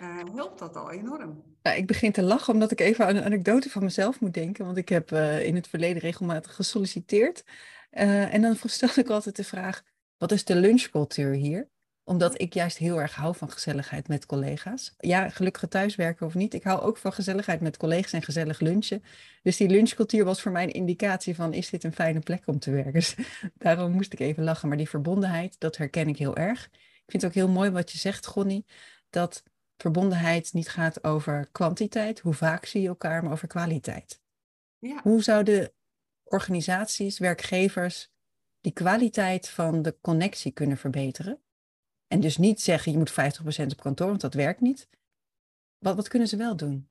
uh, 0.00 0.34
helpt 0.34 0.58
dat 0.58 0.76
al 0.76 0.90
enorm. 0.90 1.44
Ja, 1.62 1.72
ik 1.72 1.86
begin 1.86 2.12
te 2.12 2.22
lachen 2.22 2.52
omdat 2.52 2.70
ik 2.70 2.80
even 2.80 3.06
aan 3.06 3.16
een 3.16 3.24
anekdote 3.24 3.70
van 3.70 3.84
mezelf 3.84 4.20
moet 4.20 4.34
denken. 4.34 4.64
Want 4.64 4.76
ik 4.76 4.88
heb 4.88 5.10
uh, 5.10 5.44
in 5.46 5.54
het 5.54 5.68
verleden 5.68 6.02
regelmatig 6.02 6.54
gesolliciteerd. 6.54 7.44
en 7.90 8.42
dan 8.42 8.56
stelde 8.64 9.00
ik 9.00 9.08
altijd 9.08 9.36
de 9.36 9.44
vraag, 9.44 9.82
wat 10.16 10.32
is 10.32 10.44
de 10.44 10.56
lunchcultuur 10.56 11.32
hier? 11.32 11.68
Omdat 12.04 12.40
ik 12.40 12.54
juist 12.54 12.78
heel 12.78 13.00
erg 13.00 13.14
hou 13.14 13.36
van 13.36 13.50
gezelligheid 13.50 14.08
met 14.08 14.26
collega's. 14.26 14.94
Ja, 14.98 15.28
gelukkig 15.28 15.68
thuiswerken 15.68 16.26
of 16.26 16.34
niet. 16.34 16.54
Ik 16.54 16.62
hou 16.62 16.80
ook 16.80 16.96
van 16.96 17.12
gezelligheid 17.12 17.60
met 17.60 17.76
collega's 17.76 18.12
en 18.12 18.22
gezellig 18.22 18.60
lunchen. 18.60 19.02
Dus 19.42 19.56
die 19.56 19.68
lunchcultuur 19.68 20.24
was 20.24 20.42
voor 20.42 20.52
mij 20.52 20.62
een 20.62 20.72
indicatie 20.72 21.34
van... 21.34 21.52
is 21.52 21.70
dit 21.70 21.84
een 21.84 21.92
fijne 21.92 22.20
plek 22.20 22.42
om 22.46 22.58
te 22.58 22.70
werken? 22.70 22.92
Dus 22.92 23.14
daarom 23.54 23.92
moest 23.92 24.12
ik 24.12 24.20
even 24.20 24.44
lachen. 24.44 24.68
Maar 24.68 24.76
die 24.76 24.88
verbondenheid, 24.88 25.56
dat 25.58 25.76
herken 25.76 26.08
ik 26.08 26.16
heel 26.16 26.36
erg. 26.36 26.64
Ik 27.04 27.04
vind 27.06 27.22
het 27.22 27.24
ook 27.24 27.46
heel 27.46 27.48
mooi 27.48 27.70
wat 27.70 27.92
je 27.92 27.98
zegt, 27.98 28.26
Gonnie. 28.26 28.66
Dat 29.10 29.42
verbondenheid 29.76 30.52
niet 30.52 30.68
gaat 30.68 31.04
over 31.04 31.48
kwantiteit. 31.52 32.20
Hoe 32.20 32.34
vaak 32.34 32.64
zie 32.64 32.82
je 32.82 32.88
elkaar, 32.88 33.22
maar 33.22 33.32
over 33.32 33.48
kwaliteit. 33.48 34.20
Ja. 34.78 35.00
Hoe 35.02 35.22
zouden 35.22 35.72
organisaties, 36.24 37.18
werkgevers... 37.18 38.10
die 38.60 38.72
kwaliteit 38.72 39.48
van 39.48 39.82
de 39.82 39.98
connectie 40.00 40.52
kunnen 40.52 40.76
verbeteren? 40.76 41.40
En 42.12 42.20
dus 42.20 42.36
niet 42.36 42.60
zeggen 42.60 42.92
je 42.92 42.98
moet 42.98 43.10
50% 43.10 43.14
op 43.72 43.80
kantoor, 43.80 44.08
want 44.08 44.20
dat 44.20 44.34
werkt 44.34 44.60
niet. 44.60 44.88
Wat, 45.78 45.96
wat 45.96 46.08
kunnen 46.08 46.28
ze 46.28 46.36
wel 46.36 46.56
doen? 46.56 46.88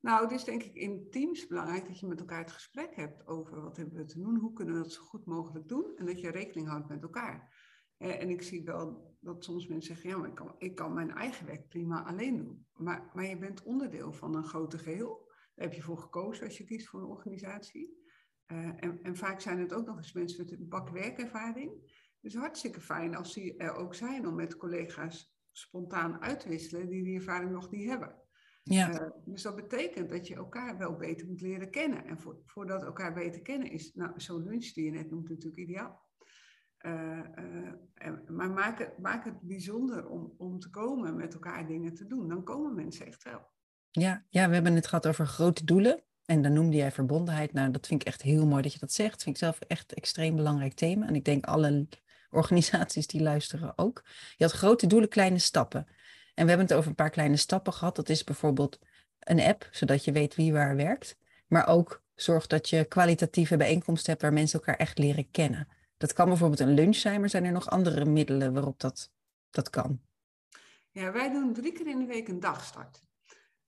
Nou, 0.00 0.22
het 0.22 0.32
is 0.32 0.44
denk 0.44 0.62
ik 0.62 0.74
in 0.74 1.10
teams 1.10 1.46
belangrijk 1.46 1.86
dat 1.86 2.00
je 2.00 2.06
met 2.06 2.20
elkaar 2.20 2.38
het 2.38 2.52
gesprek 2.52 2.94
hebt 2.94 3.26
over 3.26 3.62
wat 3.62 3.76
hebben 3.76 3.96
we 3.96 4.04
te 4.04 4.20
doen, 4.20 4.36
hoe 4.36 4.52
kunnen 4.52 4.74
we 4.74 4.82
dat 4.82 4.92
zo 4.92 5.02
goed 5.02 5.24
mogelijk 5.24 5.68
doen 5.68 5.96
en 5.96 6.06
dat 6.06 6.20
je 6.20 6.30
rekening 6.30 6.68
houdt 6.68 6.88
met 6.88 7.02
elkaar. 7.02 7.54
En 7.96 8.30
ik 8.30 8.42
zie 8.42 8.64
wel 8.64 9.16
dat 9.20 9.44
soms 9.44 9.66
mensen 9.66 9.94
zeggen, 9.94 10.10
ja, 10.10 10.16
maar 10.16 10.28
ik 10.28 10.34
kan, 10.34 10.54
ik 10.58 10.74
kan 10.74 10.92
mijn 10.92 11.10
eigen 11.10 11.46
werk 11.46 11.68
prima 11.68 12.04
alleen 12.04 12.36
doen. 12.36 12.66
Maar, 12.72 13.10
maar 13.14 13.26
je 13.26 13.38
bent 13.38 13.62
onderdeel 13.62 14.12
van 14.12 14.36
een 14.36 14.44
grote 14.44 14.78
geheel. 14.78 15.30
Daar 15.54 15.66
heb 15.66 15.74
je 15.74 15.82
voor 15.82 15.98
gekozen 15.98 16.44
als 16.44 16.58
je 16.58 16.64
kiest 16.64 16.88
voor 16.88 17.00
een 17.00 17.06
organisatie. 17.06 18.00
Uh, 18.46 18.58
en, 18.58 18.98
en, 19.02 19.16
vaak 19.16 19.40
zijn 19.40 19.58
het 19.58 19.72
ook 19.72 19.86
nog 19.86 19.96
eens 19.96 20.12
mensen 20.12 20.44
met 20.44 20.52
een 20.52 20.68
bak 20.68 20.88
werkervaring. 20.88 21.72
Dus 22.22 22.34
hartstikke 22.34 22.80
fijn 22.80 23.16
als 23.16 23.34
die 23.34 23.56
er 23.56 23.74
ook 23.74 23.94
zijn 23.94 24.26
om 24.26 24.34
met 24.34 24.56
collega's 24.56 25.34
spontaan 25.50 26.20
uit 26.20 26.40
te 26.40 26.48
wisselen 26.48 26.88
die 26.88 27.04
die 27.04 27.16
ervaring 27.16 27.50
nog 27.50 27.70
niet 27.70 27.88
hebben. 27.88 28.14
Ja. 28.62 29.00
Uh, 29.00 29.10
dus 29.24 29.42
dat 29.42 29.56
betekent 29.56 30.10
dat 30.10 30.26
je 30.26 30.34
elkaar 30.34 30.78
wel 30.78 30.96
beter 30.96 31.26
moet 31.26 31.40
leren 31.40 31.70
kennen. 31.70 32.04
En 32.04 32.18
voor, 32.18 32.38
voordat 32.46 32.82
elkaar 32.82 33.12
beter 33.12 33.42
kennen 33.42 33.70
is 33.70 33.94
nou, 33.94 34.12
zo'n 34.16 34.44
lunch 34.44 34.72
die 34.72 34.84
je 34.84 34.90
net 34.90 35.10
noemt 35.10 35.28
natuurlijk 35.28 35.62
ideaal. 35.62 36.10
Uh, 36.86 37.20
uh, 38.04 38.12
maar 38.28 38.50
maak 38.50 38.78
het, 38.78 38.98
maak 38.98 39.24
het 39.24 39.40
bijzonder 39.40 40.08
om, 40.08 40.34
om 40.38 40.58
te 40.58 40.70
komen 40.70 41.16
met 41.16 41.34
elkaar 41.34 41.66
dingen 41.66 41.94
te 41.94 42.06
doen. 42.06 42.28
Dan 42.28 42.44
komen 42.44 42.74
mensen 42.74 43.06
echt 43.06 43.22
wel. 43.22 43.50
Ja, 43.90 44.26
ja, 44.28 44.48
we 44.48 44.54
hebben 44.54 44.74
het 44.74 44.86
gehad 44.86 45.06
over 45.06 45.26
grote 45.26 45.64
doelen. 45.64 46.02
En 46.24 46.42
dan 46.42 46.52
noemde 46.52 46.76
jij 46.76 46.92
verbondenheid. 46.92 47.52
Nou, 47.52 47.70
dat 47.70 47.86
vind 47.86 48.00
ik 48.00 48.06
echt 48.06 48.22
heel 48.22 48.46
mooi 48.46 48.62
dat 48.62 48.72
je 48.72 48.78
dat 48.78 48.92
zegt. 48.92 49.12
Dat 49.12 49.22
vind 49.22 49.36
ik 49.36 49.42
zelf 49.42 49.60
echt 49.60 49.90
een 49.90 49.96
extreem 49.96 50.36
belangrijk 50.36 50.74
thema. 50.74 51.06
En 51.06 51.14
ik 51.14 51.24
denk 51.24 51.44
alle 51.44 51.88
organisaties 52.32 53.06
die 53.06 53.22
luisteren 53.22 53.72
ook. 53.78 54.02
Je 54.36 54.44
had 54.44 54.52
grote 54.52 54.86
doelen, 54.86 55.08
kleine 55.08 55.38
stappen. 55.38 55.86
En 56.34 56.44
we 56.44 56.48
hebben 56.48 56.66
het 56.66 56.76
over 56.76 56.88
een 56.88 56.94
paar 56.94 57.10
kleine 57.10 57.36
stappen 57.36 57.72
gehad. 57.72 57.96
Dat 57.96 58.08
is 58.08 58.24
bijvoorbeeld 58.24 58.78
een 59.18 59.40
app, 59.40 59.68
zodat 59.70 60.04
je 60.04 60.12
weet 60.12 60.34
wie 60.34 60.52
waar 60.52 60.76
werkt. 60.76 61.16
Maar 61.46 61.68
ook 61.68 62.02
zorg 62.14 62.46
dat 62.46 62.68
je 62.68 62.84
kwalitatieve 62.84 63.56
bijeenkomsten 63.56 64.10
hebt 64.10 64.22
waar 64.22 64.32
mensen 64.32 64.58
elkaar 64.58 64.76
echt 64.76 64.98
leren 64.98 65.30
kennen. 65.30 65.68
Dat 65.96 66.12
kan 66.12 66.28
bijvoorbeeld 66.28 66.60
een 66.60 66.74
lunch 66.74 66.96
zijn, 66.96 67.20
maar 67.20 67.28
zijn 67.28 67.44
er 67.44 67.52
nog 67.52 67.70
andere 67.70 68.04
middelen 68.04 68.52
waarop 68.52 68.80
dat 68.80 69.10
dat 69.50 69.70
kan? 69.70 70.00
Ja, 70.90 71.12
wij 71.12 71.30
doen 71.30 71.52
drie 71.52 71.72
keer 71.72 71.86
in 71.86 71.98
de 71.98 72.06
week 72.06 72.28
een 72.28 72.40
dagstart. 72.40 73.02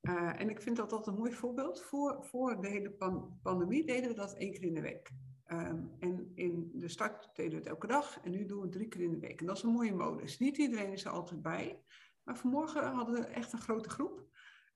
Uh, 0.02 0.40
en 0.40 0.50
ik 0.50 0.62
vind 0.62 0.76
dat 0.76 0.90
dat 0.90 1.06
een 1.06 1.14
mooi 1.14 1.32
voorbeeld. 1.32 1.82
Voor, 1.82 2.24
voor 2.24 2.60
de 2.60 2.68
hele 2.68 2.90
pandemie 3.42 3.86
deden 3.86 4.08
we 4.08 4.14
dat 4.14 4.34
één 4.34 4.52
keer 4.52 4.62
in 4.62 4.74
de 4.74 4.80
week. 4.80 5.10
Um, 5.52 5.90
en 5.98 6.32
in 6.34 6.70
de 6.74 6.88
start 6.88 7.30
deden 7.34 7.52
we 7.52 7.58
het 7.58 7.66
elke 7.66 7.86
dag 7.86 8.20
en 8.22 8.30
nu 8.30 8.46
doen 8.46 8.56
we 8.56 8.62
het 8.62 8.72
drie 8.72 8.88
keer 8.88 9.00
in 9.00 9.10
de 9.10 9.18
week. 9.18 9.40
En 9.40 9.46
dat 9.46 9.56
is 9.56 9.62
een 9.62 9.70
mooie 9.70 9.94
modus. 9.94 10.38
Niet 10.38 10.56
iedereen 10.56 10.92
is 10.92 11.04
er 11.04 11.10
altijd 11.10 11.42
bij. 11.42 11.82
Maar 12.22 12.36
vanmorgen 12.36 12.92
hadden 12.92 13.14
we 13.14 13.26
echt 13.26 13.52
een 13.52 13.60
grote 13.60 13.88
groep. 13.88 14.26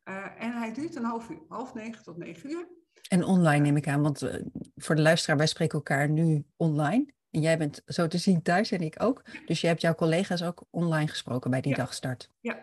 Uh, 0.05 0.43
en 0.43 0.53
hij 0.53 0.73
duurt 0.73 0.97
een 0.97 1.05
half 1.05 1.31
uur, 1.31 1.41
half 1.49 1.75
negen 1.75 2.03
tot 2.03 2.17
negen 2.17 2.51
uur. 2.51 2.69
En 3.09 3.25
online 3.25 3.63
neem 3.63 3.77
ik 3.77 3.89
aan, 3.89 4.03
want 4.03 4.23
uh, 4.23 4.35
voor 4.77 4.95
de 4.95 5.03
luisteraar, 5.03 5.37
wij 5.37 5.47
spreken 5.47 5.79
elkaar 5.79 6.09
nu 6.09 6.45
online. 6.57 7.13
En 7.31 7.41
jij 7.41 7.59
bent 7.59 7.83
zo 7.87 8.07
te 8.07 8.19
zien 8.19 8.43
thuis 8.43 8.71
en 8.71 8.81
ik 8.81 9.03
ook. 9.03 9.25
Dus 9.47 9.61
je 9.61 9.67
hebt 9.67 9.81
jouw 9.81 9.95
collega's 9.95 10.43
ook 10.43 10.65
online 10.71 11.09
gesproken 11.09 11.51
bij 11.51 11.61
die 11.61 11.71
ja. 11.71 11.77
dagstart. 11.77 12.31
Ja, 12.41 12.59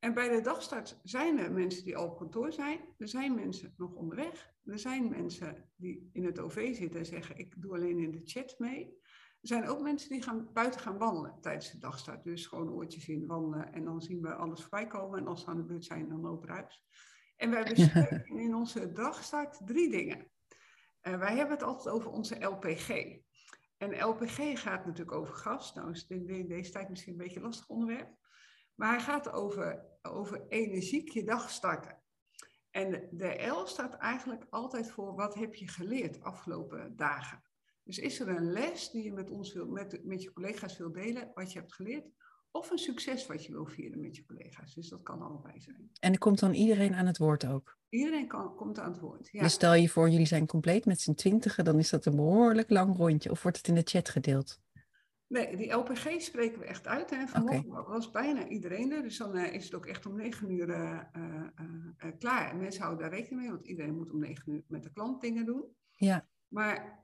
en 0.00 0.14
bij 0.14 0.28
de 0.28 0.40
dagstart 0.40 1.00
zijn 1.02 1.38
er 1.38 1.52
mensen 1.52 1.84
die 1.84 1.96
al 1.96 2.06
op 2.06 2.18
kantoor 2.18 2.52
zijn. 2.52 2.80
Er 2.98 3.08
zijn 3.08 3.34
mensen 3.34 3.74
nog 3.76 3.94
onderweg. 3.94 4.52
Er 4.64 4.78
zijn 4.78 5.08
mensen 5.08 5.70
die 5.76 6.10
in 6.12 6.24
het 6.24 6.38
OV 6.38 6.76
zitten 6.76 6.98
en 6.98 7.06
zeggen: 7.06 7.38
Ik 7.38 7.54
doe 7.56 7.74
alleen 7.74 7.98
in 7.98 8.10
de 8.10 8.20
chat 8.24 8.58
mee. 8.58 8.98
Er 9.40 9.48
zijn 9.48 9.68
ook 9.68 9.80
mensen 9.80 10.10
die 10.10 10.22
gaan 10.22 10.52
buiten 10.52 10.80
gaan 10.80 10.98
wandelen 10.98 11.40
tijdens 11.40 11.70
de 11.70 11.78
dagstart. 11.78 12.24
Dus 12.24 12.46
gewoon 12.46 12.70
oortjes 12.70 13.08
in 13.08 13.26
wandelen 13.26 13.72
en 13.72 13.84
dan 13.84 14.00
zien 14.00 14.22
we 14.22 14.34
alles 14.34 14.60
voorbij 14.60 14.86
komen. 14.86 15.18
En 15.18 15.26
als 15.26 15.40
ze 15.40 15.46
aan 15.46 15.56
de 15.56 15.64
beurt 15.64 15.84
zijn, 15.84 16.08
dan 16.08 16.20
lopen 16.20 16.48
huis. 16.48 16.84
En 17.36 17.50
wij 17.50 17.62
bespreken 17.74 18.38
in 18.38 18.54
onze 18.54 18.92
dagstart 18.92 19.60
drie 19.64 19.90
dingen. 19.90 20.30
Uh, 21.02 21.18
wij 21.18 21.36
hebben 21.36 21.56
het 21.56 21.62
altijd 21.62 21.94
over 21.94 22.10
onze 22.10 22.44
LPG. 22.44 22.88
En 23.76 24.04
LPG 24.04 24.60
gaat 24.60 24.86
natuurlijk 24.86 25.16
over 25.16 25.34
gas. 25.34 25.74
Nou 25.74 25.90
is 25.90 26.06
in 26.08 26.48
deze 26.48 26.72
tijd 26.72 26.88
misschien 26.88 27.12
een 27.12 27.18
beetje 27.18 27.36
een 27.36 27.42
lastig 27.42 27.68
onderwerp. 27.68 28.18
Maar 28.80 28.90
hij 28.90 29.00
gaat 29.00 29.32
over, 29.32 29.84
over 30.02 30.46
energiek 30.48 31.08
je 31.08 31.24
dag 31.24 31.50
starten. 31.50 31.98
En 32.70 33.08
de 33.10 33.46
L 33.46 33.66
staat 33.66 33.94
eigenlijk 33.94 34.46
altijd 34.50 34.90
voor 34.90 35.14
wat 35.14 35.34
heb 35.34 35.54
je 35.54 35.68
geleerd 35.68 36.22
afgelopen 36.22 36.96
dagen. 36.96 37.42
Dus 37.84 37.98
is 37.98 38.20
er 38.20 38.28
een 38.28 38.52
les 38.52 38.90
die 38.90 39.02
je 39.02 39.12
met, 39.12 39.30
ons 39.30 39.52
wil, 39.52 39.66
met, 39.66 40.04
met 40.04 40.22
je 40.22 40.32
collega's 40.32 40.76
wil 40.76 40.92
delen, 40.92 41.30
wat 41.34 41.52
je 41.52 41.58
hebt 41.58 41.74
geleerd, 41.74 42.04
of 42.50 42.70
een 42.70 42.78
succes 42.78 43.26
wat 43.26 43.44
je 43.44 43.52
wil 43.52 43.66
vieren 43.66 44.00
met 44.00 44.16
je 44.16 44.24
collega's. 44.26 44.74
Dus 44.74 44.88
dat 44.88 45.02
kan 45.02 45.22
allebei 45.22 45.60
zijn. 45.60 45.90
En 46.00 46.12
er 46.12 46.18
komt 46.18 46.38
dan 46.38 46.52
iedereen 46.52 46.94
aan 46.94 47.06
het 47.06 47.18
woord 47.18 47.46
ook? 47.46 47.78
Iedereen 47.88 48.28
kan, 48.28 48.54
komt 48.54 48.78
aan 48.78 48.92
het 48.92 49.00
woord, 49.00 49.28
ja. 49.32 49.42
Dus 49.42 49.52
stel 49.52 49.74
je 49.74 49.88
voor, 49.88 50.10
jullie 50.10 50.26
zijn 50.26 50.46
compleet 50.46 50.84
met 50.84 51.00
z'n 51.00 51.14
twintigen, 51.14 51.64
dan 51.64 51.78
is 51.78 51.90
dat 51.90 52.06
een 52.06 52.16
behoorlijk 52.16 52.70
lang 52.70 52.96
rondje. 52.96 53.30
Of 53.30 53.42
wordt 53.42 53.56
het 53.56 53.68
in 53.68 53.74
de 53.74 53.82
chat 53.84 54.08
gedeeld? 54.08 54.60
Nee, 55.30 55.56
die 55.56 55.72
LPG 55.72 56.20
spreken 56.20 56.58
we 56.58 56.64
echt 56.64 56.86
uit. 56.86 57.10
Hè. 57.10 57.26
Vanmorgen 57.26 57.70
okay. 57.70 57.82
was 57.82 58.10
bijna 58.10 58.48
iedereen 58.48 58.92
er. 58.92 59.02
Dus 59.02 59.16
dan 59.16 59.36
uh, 59.36 59.54
is 59.54 59.64
het 59.64 59.74
ook 59.74 59.86
echt 59.86 60.06
om 60.06 60.16
negen 60.16 60.50
uur 60.50 60.68
uh, 60.68 61.00
uh, 61.16 62.10
klaar. 62.18 62.50
En 62.50 62.58
mensen 62.58 62.82
houden 62.82 63.02
daar 63.02 63.16
rekening 63.16 63.40
mee, 63.40 63.50
want 63.50 63.66
iedereen 63.66 63.96
moet 63.96 64.10
om 64.10 64.18
negen 64.18 64.52
uur 64.52 64.64
met 64.66 64.82
de 64.82 64.92
klant 64.92 65.20
dingen 65.20 65.46
doen. 65.46 65.64
Ja. 65.90 66.28
Maar 66.48 66.98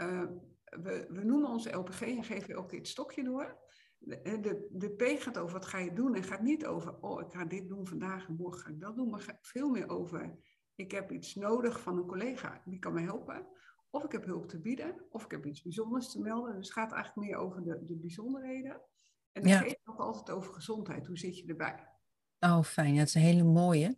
we, 0.65 1.07
we 1.09 1.25
noemen 1.25 1.51
onze 1.51 1.73
LPG 1.73 2.01
en 2.01 2.25
geven 2.25 2.57
ook 2.57 2.71
dit 2.71 2.89
stokje 2.89 3.25
door. 3.25 3.59
De, 3.99 4.41
de, 4.41 4.69
de, 4.71 4.91
P 4.91 5.21
gaat 5.23 5.39
over 5.39 5.53
wat 5.53 5.67
ga 5.67 5.79
je 5.79 5.93
doen 5.93 6.15
en 6.15 6.23
gaat 6.23 6.43
niet 6.43 6.67
over, 6.67 7.01
oh 7.01 7.21
ik 7.21 7.33
ga 7.33 7.45
dit 7.45 7.69
doen 7.69 7.87
vandaag 7.87 8.29
en 8.29 8.37
morgen 8.37 8.61
ga 8.61 8.71
ik 8.71 8.81
dat 8.81 8.97
doen. 8.97 9.11
Maar 9.11 9.39
veel 9.41 9.69
meer 9.69 9.89
over, 9.89 10.39
ik 10.75 10.91
heb 10.91 11.13
iets 11.13 11.35
nodig 11.35 11.81
van 11.81 11.97
een 11.97 12.07
collega, 12.07 12.63
die 12.65 12.79
kan 12.79 12.93
me 12.93 13.01
helpen. 13.01 13.47
Of 13.97 14.05
ik 14.05 14.13
heb 14.13 14.25
hulp 14.25 14.49
te 14.49 14.59
bieden, 14.59 14.95
of 15.11 15.25
ik 15.25 15.31
heb 15.31 15.47
iets 15.47 15.63
bijzonders 15.63 16.11
te 16.11 16.21
melden. 16.21 16.55
Dus 16.57 16.67
het 16.67 16.77
gaat 16.77 16.93
eigenlijk 16.93 17.29
meer 17.29 17.37
over 17.37 17.65
de, 17.65 17.85
de 17.85 17.95
bijzonderheden. 17.95 18.81
En 19.33 19.43
dan 19.43 19.51
ja. 19.51 19.59
geeft 19.59 19.77
het 19.85 19.95
ook 19.95 20.01
altijd 20.01 20.37
over 20.37 20.55
gezondheid. 20.55 21.07
Hoe 21.07 21.19
zit 21.19 21.39
je 21.39 21.47
erbij? 21.47 21.89
Oh, 22.41 22.63
fijn. 22.63 22.97
Het 22.97 23.09
is 23.09 23.15
een 23.15 23.21
hele 23.21 23.43
mooie 23.43 23.97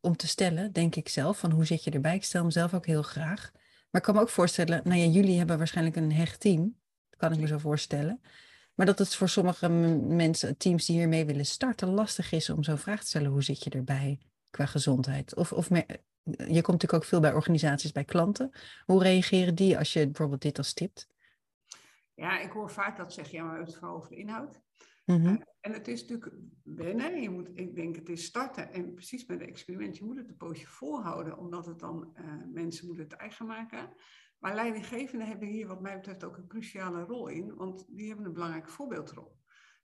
om 0.00 0.16
te 0.16 0.26
stellen, 0.26 0.72
denk 0.72 0.96
ik 0.96 1.08
zelf. 1.08 1.38
Van 1.38 1.50
hoe 1.50 1.64
zit 1.64 1.84
je 1.84 1.90
erbij? 1.90 2.14
Ik 2.14 2.24
stel 2.24 2.42
hem 2.42 2.50
zelf 2.50 2.74
ook 2.74 2.86
heel 2.86 3.02
graag. 3.02 3.50
Maar 3.90 4.00
ik 4.00 4.02
kan 4.02 4.14
me 4.14 4.20
ook 4.20 4.28
voorstellen, 4.28 4.80
nou 4.84 5.00
ja, 5.00 5.06
jullie 5.06 5.38
hebben 5.38 5.58
waarschijnlijk 5.58 5.96
een 5.96 6.12
hecht 6.12 6.40
team. 6.40 6.76
Dat 7.10 7.18
kan 7.18 7.32
ik 7.32 7.40
me 7.40 7.46
zo 7.46 7.58
voorstellen. 7.58 8.20
Maar 8.74 8.86
dat 8.86 8.98
het 8.98 9.14
voor 9.14 9.28
sommige 9.28 9.68
mensen, 9.68 10.56
teams 10.56 10.86
die 10.86 10.96
hiermee 10.96 11.24
willen 11.24 11.46
starten, 11.46 11.88
lastig 11.88 12.32
is 12.32 12.50
om 12.50 12.62
zo'n 12.62 12.78
vraag 12.78 13.00
te 13.00 13.06
stellen. 13.06 13.30
Hoe 13.30 13.42
zit 13.42 13.64
je 13.64 13.70
erbij 13.70 14.18
qua 14.50 14.66
gezondheid? 14.66 15.34
Of, 15.34 15.52
of 15.52 15.70
meer, 15.70 15.86
je 16.26 16.62
komt 16.62 16.66
natuurlijk 16.66 16.92
ook 16.92 17.04
veel 17.04 17.20
bij 17.20 17.32
organisaties, 17.32 17.92
bij 17.92 18.04
klanten. 18.04 18.50
Hoe 18.84 19.02
reageren 19.02 19.54
die 19.54 19.78
als 19.78 19.92
je 19.92 20.04
bijvoorbeeld 20.04 20.42
dit 20.42 20.58
als 20.58 20.72
tipt? 20.72 21.08
Ja, 22.14 22.40
ik 22.40 22.50
hoor 22.50 22.70
vaak 22.70 22.96
dat 22.96 23.12
zeggen, 23.12 23.34
ja, 23.34 23.42
maar 23.42 23.50
we 23.50 23.56
hebben 23.56 23.74
het 23.74 23.82
vooral 23.82 23.98
over 23.98 24.10
de 24.10 24.16
inhoud. 24.16 24.60
Mm 25.04 25.16
-hmm. 25.16 25.34
uh, 25.34 25.42
en 25.60 25.72
het 25.72 25.88
is 25.88 26.00
natuurlijk 26.00 26.32
wennen. 26.62 27.22
Je 27.22 27.30
moet, 27.30 27.48
ik 27.54 27.74
denk, 27.74 27.96
het 27.96 28.08
is 28.08 28.24
starten. 28.24 28.72
En 28.72 28.94
precies 28.94 29.26
met 29.26 29.40
het 29.40 29.48
experiment, 29.48 29.96
je 29.96 30.04
moet 30.04 30.16
het 30.16 30.28
een 30.28 30.36
poosje 30.36 30.66
volhouden, 30.66 31.38
omdat 31.38 31.66
het 31.66 31.78
dan 31.78 32.14
uh, 32.14 32.32
mensen 32.52 32.86
moeten 32.86 33.04
het 33.04 33.12
eigen 33.12 33.46
maken. 33.46 33.94
Maar 34.38 34.54
leidinggevenden 34.54 35.28
hebben 35.28 35.48
hier, 35.48 35.66
wat 35.66 35.80
mij 35.80 35.94
betreft, 35.94 36.24
ook 36.24 36.36
een 36.36 36.48
cruciale 36.48 37.02
rol 37.02 37.28
in, 37.28 37.54
want 37.54 37.84
die 37.88 38.08
hebben 38.08 38.26
een 38.26 38.32
belangrijke 38.32 38.70
voorbeeldrol. 38.70 39.36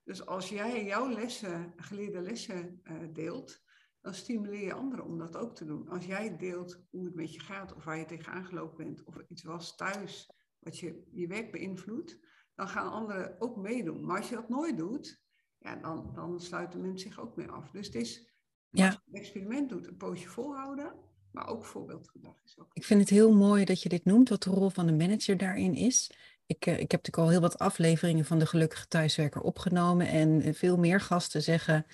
Dus 0.04 0.26
als 0.26 0.48
jij 0.48 0.84
jouw 0.84 1.10
lessen, 1.10 1.72
geleerde 1.76 2.20
lessen 2.20 2.80
uh, 2.84 2.96
deelt, 3.12 3.61
dan 4.02 4.14
stimuleer 4.14 4.64
je 4.64 4.72
anderen 4.72 5.04
om 5.04 5.18
dat 5.18 5.36
ook 5.36 5.54
te 5.54 5.64
doen. 5.64 5.88
Als 5.88 6.04
jij 6.04 6.36
deelt 6.36 6.80
hoe 6.90 7.04
het 7.04 7.14
met 7.14 7.34
je 7.34 7.40
gaat, 7.40 7.74
of 7.74 7.84
waar 7.84 7.98
je 7.98 8.04
tegenaan 8.04 8.44
gelopen 8.44 8.84
bent, 8.84 9.04
of 9.04 9.16
er 9.16 9.26
iets 9.28 9.42
was 9.42 9.76
thuis 9.76 10.30
wat 10.58 10.78
je, 10.78 11.02
je 11.12 11.26
werk 11.26 11.52
beïnvloedt, 11.52 12.18
dan 12.54 12.68
gaan 12.68 12.92
anderen 12.92 13.40
ook 13.40 13.56
meedoen. 13.56 14.04
Maar 14.04 14.16
als 14.18 14.28
je 14.28 14.34
dat 14.34 14.48
nooit 14.48 14.76
doet, 14.76 15.20
ja, 15.58 15.76
dan, 15.76 16.12
dan 16.14 16.40
sluiten 16.40 16.80
mensen 16.80 17.08
zich 17.08 17.20
ook 17.20 17.36
meer 17.36 17.50
af. 17.50 17.70
Dus 17.70 17.86
het 17.86 17.94
is, 17.94 18.30
ja. 18.70 18.86
als 18.86 18.94
je 18.94 19.00
een 19.06 19.20
experiment 19.20 19.68
doet, 19.68 19.86
een 19.86 19.96
poosje 19.96 20.28
volhouden, 20.28 20.94
maar 21.30 21.46
ook 21.46 21.64
voorbeeldgedrag 21.64 22.36
is 22.44 22.58
ook. 22.58 22.70
Ik 22.72 22.84
vind 22.84 23.00
het 23.00 23.10
heel 23.10 23.32
mooi 23.32 23.64
dat 23.64 23.82
je 23.82 23.88
dit 23.88 24.04
noemt, 24.04 24.28
wat 24.28 24.42
de 24.42 24.50
rol 24.50 24.70
van 24.70 24.86
de 24.86 24.92
manager 24.92 25.36
daarin 25.36 25.74
is. 25.74 26.12
Ik, 26.46 26.66
ik 26.66 26.66
heb 26.66 26.90
natuurlijk 26.90 27.18
al 27.18 27.28
heel 27.28 27.40
wat 27.40 27.58
afleveringen 27.58 28.24
van 28.24 28.38
de 28.38 28.46
Gelukkige 28.46 28.88
Thuiswerker 28.88 29.40
opgenomen 29.40 30.06
en 30.06 30.54
veel 30.54 30.78
meer 30.78 31.00
gasten 31.00 31.42
zeggen 31.42 31.86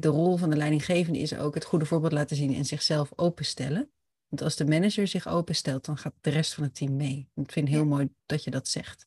de 0.00 0.08
rol 0.08 0.36
van 0.36 0.50
de 0.50 0.56
leidinggevende 0.56 1.18
is 1.18 1.36
ook 1.36 1.54
het 1.54 1.64
goede 1.64 1.86
voorbeeld 1.86 2.12
laten 2.12 2.36
zien 2.36 2.54
en 2.54 2.64
zichzelf 2.64 3.12
openstellen. 3.16 3.90
Want 4.28 4.42
als 4.42 4.56
de 4.56 4.66
manager 4.66 5.08
zich 5.08 5.28
openstelt, 5.28 5.84
dan 5.84 5.96
gaat 5.96 6.14
de 6.20 6.30
rest 6.30 6.54
van 6.54 6.62
het 6.62 6.74
team 6.74 6.96
mee. 6.96 7.28
Ik 7.34 7.52
vind 7.52 7.68
het 7.68 7.76
heel 7.76 7.86
mooi 7.86 8.08
dat 8.26 8.44
je 8.44 8.50
dat 8.50 8.68
zegt. 8.68 9.04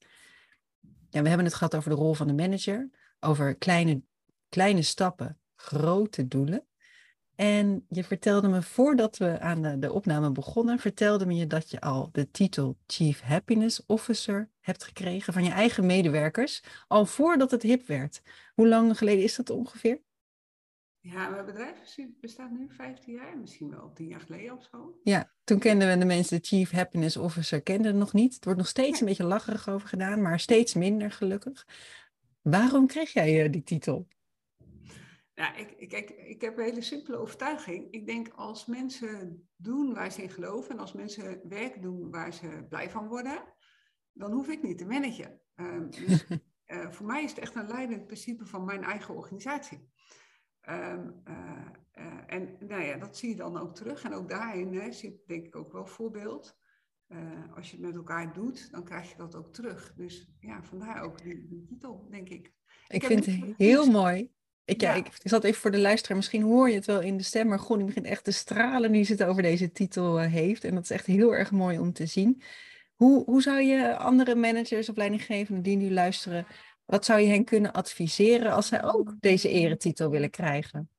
Ja, 1.10 1.22
we 1.22 1.28
hebben 1.28 1.46
het 1.46 1.56
gehad 1.56 1.76
over 1.76 1.90
de 1.90 1.96
rol 1.96 2.14
van 2.14 2.28
de 2.28 2.34
manager, 2.34 2.90
over 3.20 3.56
kleine, 3.56 4.02
kleine 4.50 4.82
stappen, 4.82 5.40
grote 5.56 6.28
doelen. 6.28 6.68
En 7.36 7.86
je 7.90 8.04
vertelde 8.04 8.48
me 8.48 8.62
voordat 8.62 9.18
we 9.18 9.40
aan 9.40 9.62
de, 9.62 9.80
de 9.80 9.94
opname 9.94 10.32
begonnen, 10.32 10.80
vertelde 10.80 11.26
me 11.26 11.36
je 11.36 11.48
dat 11.48 11.70
je 11.70 11.82
al 11.82 12.10
de 12.12 12.32
titel 12.32 12.78
Chief 12.86 13.22
Happiness 13.22 13.86
Officer 13.86 14.50
hebt 14.60 14.84
gekregen 14.84 15.34
van 15.34 15.44
je 15.44 15.52
eigen 15.52 15.86
medewerkers, 15.86 16.64
al 16.88 17.06
voordat 17.06 17.52
het 17.52 17.62
hip 17.62 17.88
werd. 17.88 18.22
Hoe 18.54 18.68
lang 18.68 18.98
geleden 18.98 19.24
is 19.24 19.36
dat 19.36 19.50
ongeveer? 19.50 20.06
Ja, 21.12 21.30
mijn 21.30 21.46
bedrijf 21.46 21.96
bestaat 22.22 22.52
nu 22.52 22.68
15 22.70 23.14
jaar, 23.14 23.38
misschien 23.38 23.70
wel 23.70 23.92
10 23.94 24.08
jaar 24.08 24.20
geleden 24.20 24.58
of 24.58 24.68
zo. 24.72 25.00
Ja, 25.04 25.32
toen 25.44 25.60
kenden 25.60 25.90
we 25.90 25.98
de 25.98 26.06
mensen, 26.06 26.38
de 26.38 26.48
Chief 26.48 26.72
Happiness 26.72 27.18
Officer, 27.18 27.62
kenden 27.62 27.86
het 27.86 27.96
nog 27.96 28.14
niet. 28.14 28.34
Het 28.36 28.44
wordt 28.44 28.60
nog 28.60 28.68
steeds 28.68 29.00
een 29.00 29.06
beetje 29.06 29.24
lacherig 29.24 29.70
over 29.70 29.88
gedaan, 29.88 30.22
maar 30.22 30.40
steeds 30.40 30.74
minder 30.74 31.12
gelukkig. 31.12 31.68
Waarom 32.42 32.88
kreeg 32.88 33.14
jij 33.14 33.46
uh, 33.46 33.52
die 33.52 33.64
titel? 33.64 34.08
Ja, 35.34 35.56
ik, 35.56 35.90
kijk, 35.90 36.10
ik 36.10 36.42
heb 36.42 36.58
een 36.58 36.64
hele 36.64 36.82
simpele 36.82 37.18
overtuiging. 37.18 37.88
Ik 37.92 38.06
denk 38.06 38.28
als 38.36 38.66
mensen 38.66 39.48
doen 39.56 39.94
waar 39.94 40.12
ze 40.12 40.22
in 40.22 40.30
geloven 40.30 40.72
en 40.72 40.80
als 40.80 40.94
mensen 40.94 41.40
werk 41.44 41.82
doen 41.82 42.12
waar 42.12 42.34
ze 42.34 42.66
blij 42.70 42.90
van 42.90 43.08
worden, 43.08 43.44
dan 44.14 44.32
hoef 44.32 44.48
ik 44.48 44.64
niet 44.64 44.78
te 44.78 44.86
managen. 44.86 45.42
Uh, 45.56 45.90
dus 45.90 46.26
uh, 46.68 46.92
voor 46.96 47.06
mij 47.06 47.24
is 47.24 47.30
het 47.30 47.40
echt 47.40 47.56
een 47.56 47.68
leidend 47.68 48.06
principe 48.06 48.46
van 48.46 48.66
mijn 48.66 48.84
eigen 48.84 49.16
organisatie. 49.16 49.90
Um, 50.70 51.14
uh, 51.28 51.36
uh, 51.98 52.04
en 52.28 52.56
nou 52.60 52.84
ja, 52.84 52.98
dat 52.98 53.18
zie 53.18 53.30
je 53.30 53.36
dan 53.36 53.58
ook 53.58 53.76
terug. 53.76 54.04
En 54.04 54.14
ook 54.14 54.30
daarin 54.30 54.74
hè, 54.74 54.92
zit 54.92 55.28
denk 55.28 55.46
ik 55.46 55.56
ook 55.56 55.72
wel 55.72 55.86
voorbeeld. 55.86 56.58
Uh, 57.08 57.20
als 57.56 57.72
je 57.72 57.78
het 57.78 57.86
met 57.86 57.96
elkaar 57.96 58.34
doet, 58.34 58.72
dan 58.72 58.84
krijg 58.84 59.10
je 59.10 59.18
dat 59.18 59.36
ook 59.36 59.54
terug. 59.54 59.94
Dus 59.96 60.28
ja, 60.40 60.64
vandaar 60.64 61.02
ook 61.02 61.24
die, 61.24 61.48
die 61.48 61.66
titel, 61.66 62.08
denk 62.10 62.30
ik. 62.30 62.54
Ik, 62.88 63.02
ik 63.02 63.04
vind 63.04 63.26
het 63.26 63.58
heel 63.58 63.92
mooi. 63.92 64.32
Ik, 64.66 64.82
ja. 64.82 64.94
ja. 64.94 64.96
ik 64.96 65.12
zat 65.24 65.44
even 65.44 65.62
voor 65.62 65.72
de 65.72 65.80
luisteraar, 65.80 66.18
misschien 66.18 66.42
hoor 66.42 66.70
je 66.70 66.76
het 66.76 66.86
wel 66.86 67.02
in 67.02 67.18
de 67.18 67.24
stem, 67.24 67.48
maar 67.48 67.60
Gonnie 67.60 67.86
begint 67.86 68.06
echt 68.06 68.24
te 68.24 68.32
stralen 68.32 68.92
nu 68.92 69.04
ze 69.04 69.12
het 69.12 69.24
over 69.24 69.42
deze 69.42 69.72
titel 69.72 70.20
heeft. 70.20 70.64
En 70.64 70.74
dat 70.74 70.84
is 70.84 70.90
echt 70.90 71.06
heel 71.06 71.36
erg 71.36 71.52
mooi 71.52 71.80
om 71.80 71.94
te 71.94 72.06
zien. 72.06 72.42
Hoe, 72.96 73.24
hoe 73.24 73.42
zou 73.42 73.62
je 73.62 73.98
andere 73.98 74.36
managers 74.36 74.90
of 74.90 74.96
leidinggevenden 74.96 75.64
die 75.64 75.78
nu 75.78 75.92
luisteren 75.92 76.46
wat 76.88 77.06
zou 77.06 77.20
je 77.20 77.28
hen 77.28 77.44
kunnen 77.44 77.72
adviseren 77.72 78.52
als 78.52 78.68
zij 78.68 78.84
ook 78.84 79.14
deze 79.20 79.50
eretitel 79.50 80.10
willen 80.10 80.30
krijgen? 80.30 80.90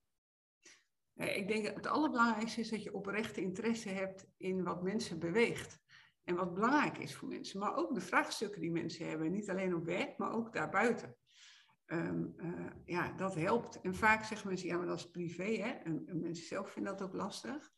Ik 1.14 1.48
denk 1.48 1.64
dat 1.64 1.74
het 1.74 1.86
allerbelangrijkste 1.86 2.60
is 2.60 2.68
dat 2.68 2.82
je 2.82 2.94
oprechte 2.94 3.40
interesse 3.40 3.88
hebt 3.88 4.26
in 4.36 4.62
wat 4.62 4.82
mensen 4.82 5.18
beweegt. 5.18 5.78
En 6.24 6.34
wat 6.34 6.54
belangrijk 6.54 6.98
is 6.98 7.14
voor 7.14 7.28
mensen. 7.28 7.58
Maar 7.58 7.76
ook 7.76 7.94
de 7.94 8.00
vraagstukken 8.00 8.60
die 8.60 8.70
mensen 8.70 9.08
hebben. 9.08 9.32
Niet 9.32 9.50
alleen 9.50 9.74
op 9.74 9.84
werk, 9.84 10.18
maar 10.18 10.32
ook 10.32 10.52
daarbuiten. 10.52 11.16
Ehm, 11.84 12.24
eh, 12.36 12.66
ja, 12.84 13.12
dat 13.12 13.34
helpt. 13.34 13.80
En 13.80 13.94
vaak 13.94 14.24
zeggen 14.24 14.48
mensen, 14.48 14.68
ja, 14.68 14.76
maar 14.76 14.86
dat 14.86 14.98
is 14.98 15.10
privé, 15.10 15.56
hè? 15.56 15.70
En 15.70 16.04
mensen 16.20 16.46
zelf 16.46 16.70
vinden 16.70 16.96
dat 16.96 17.08
ook 17.08 17.14
lastig. 17.14 17.72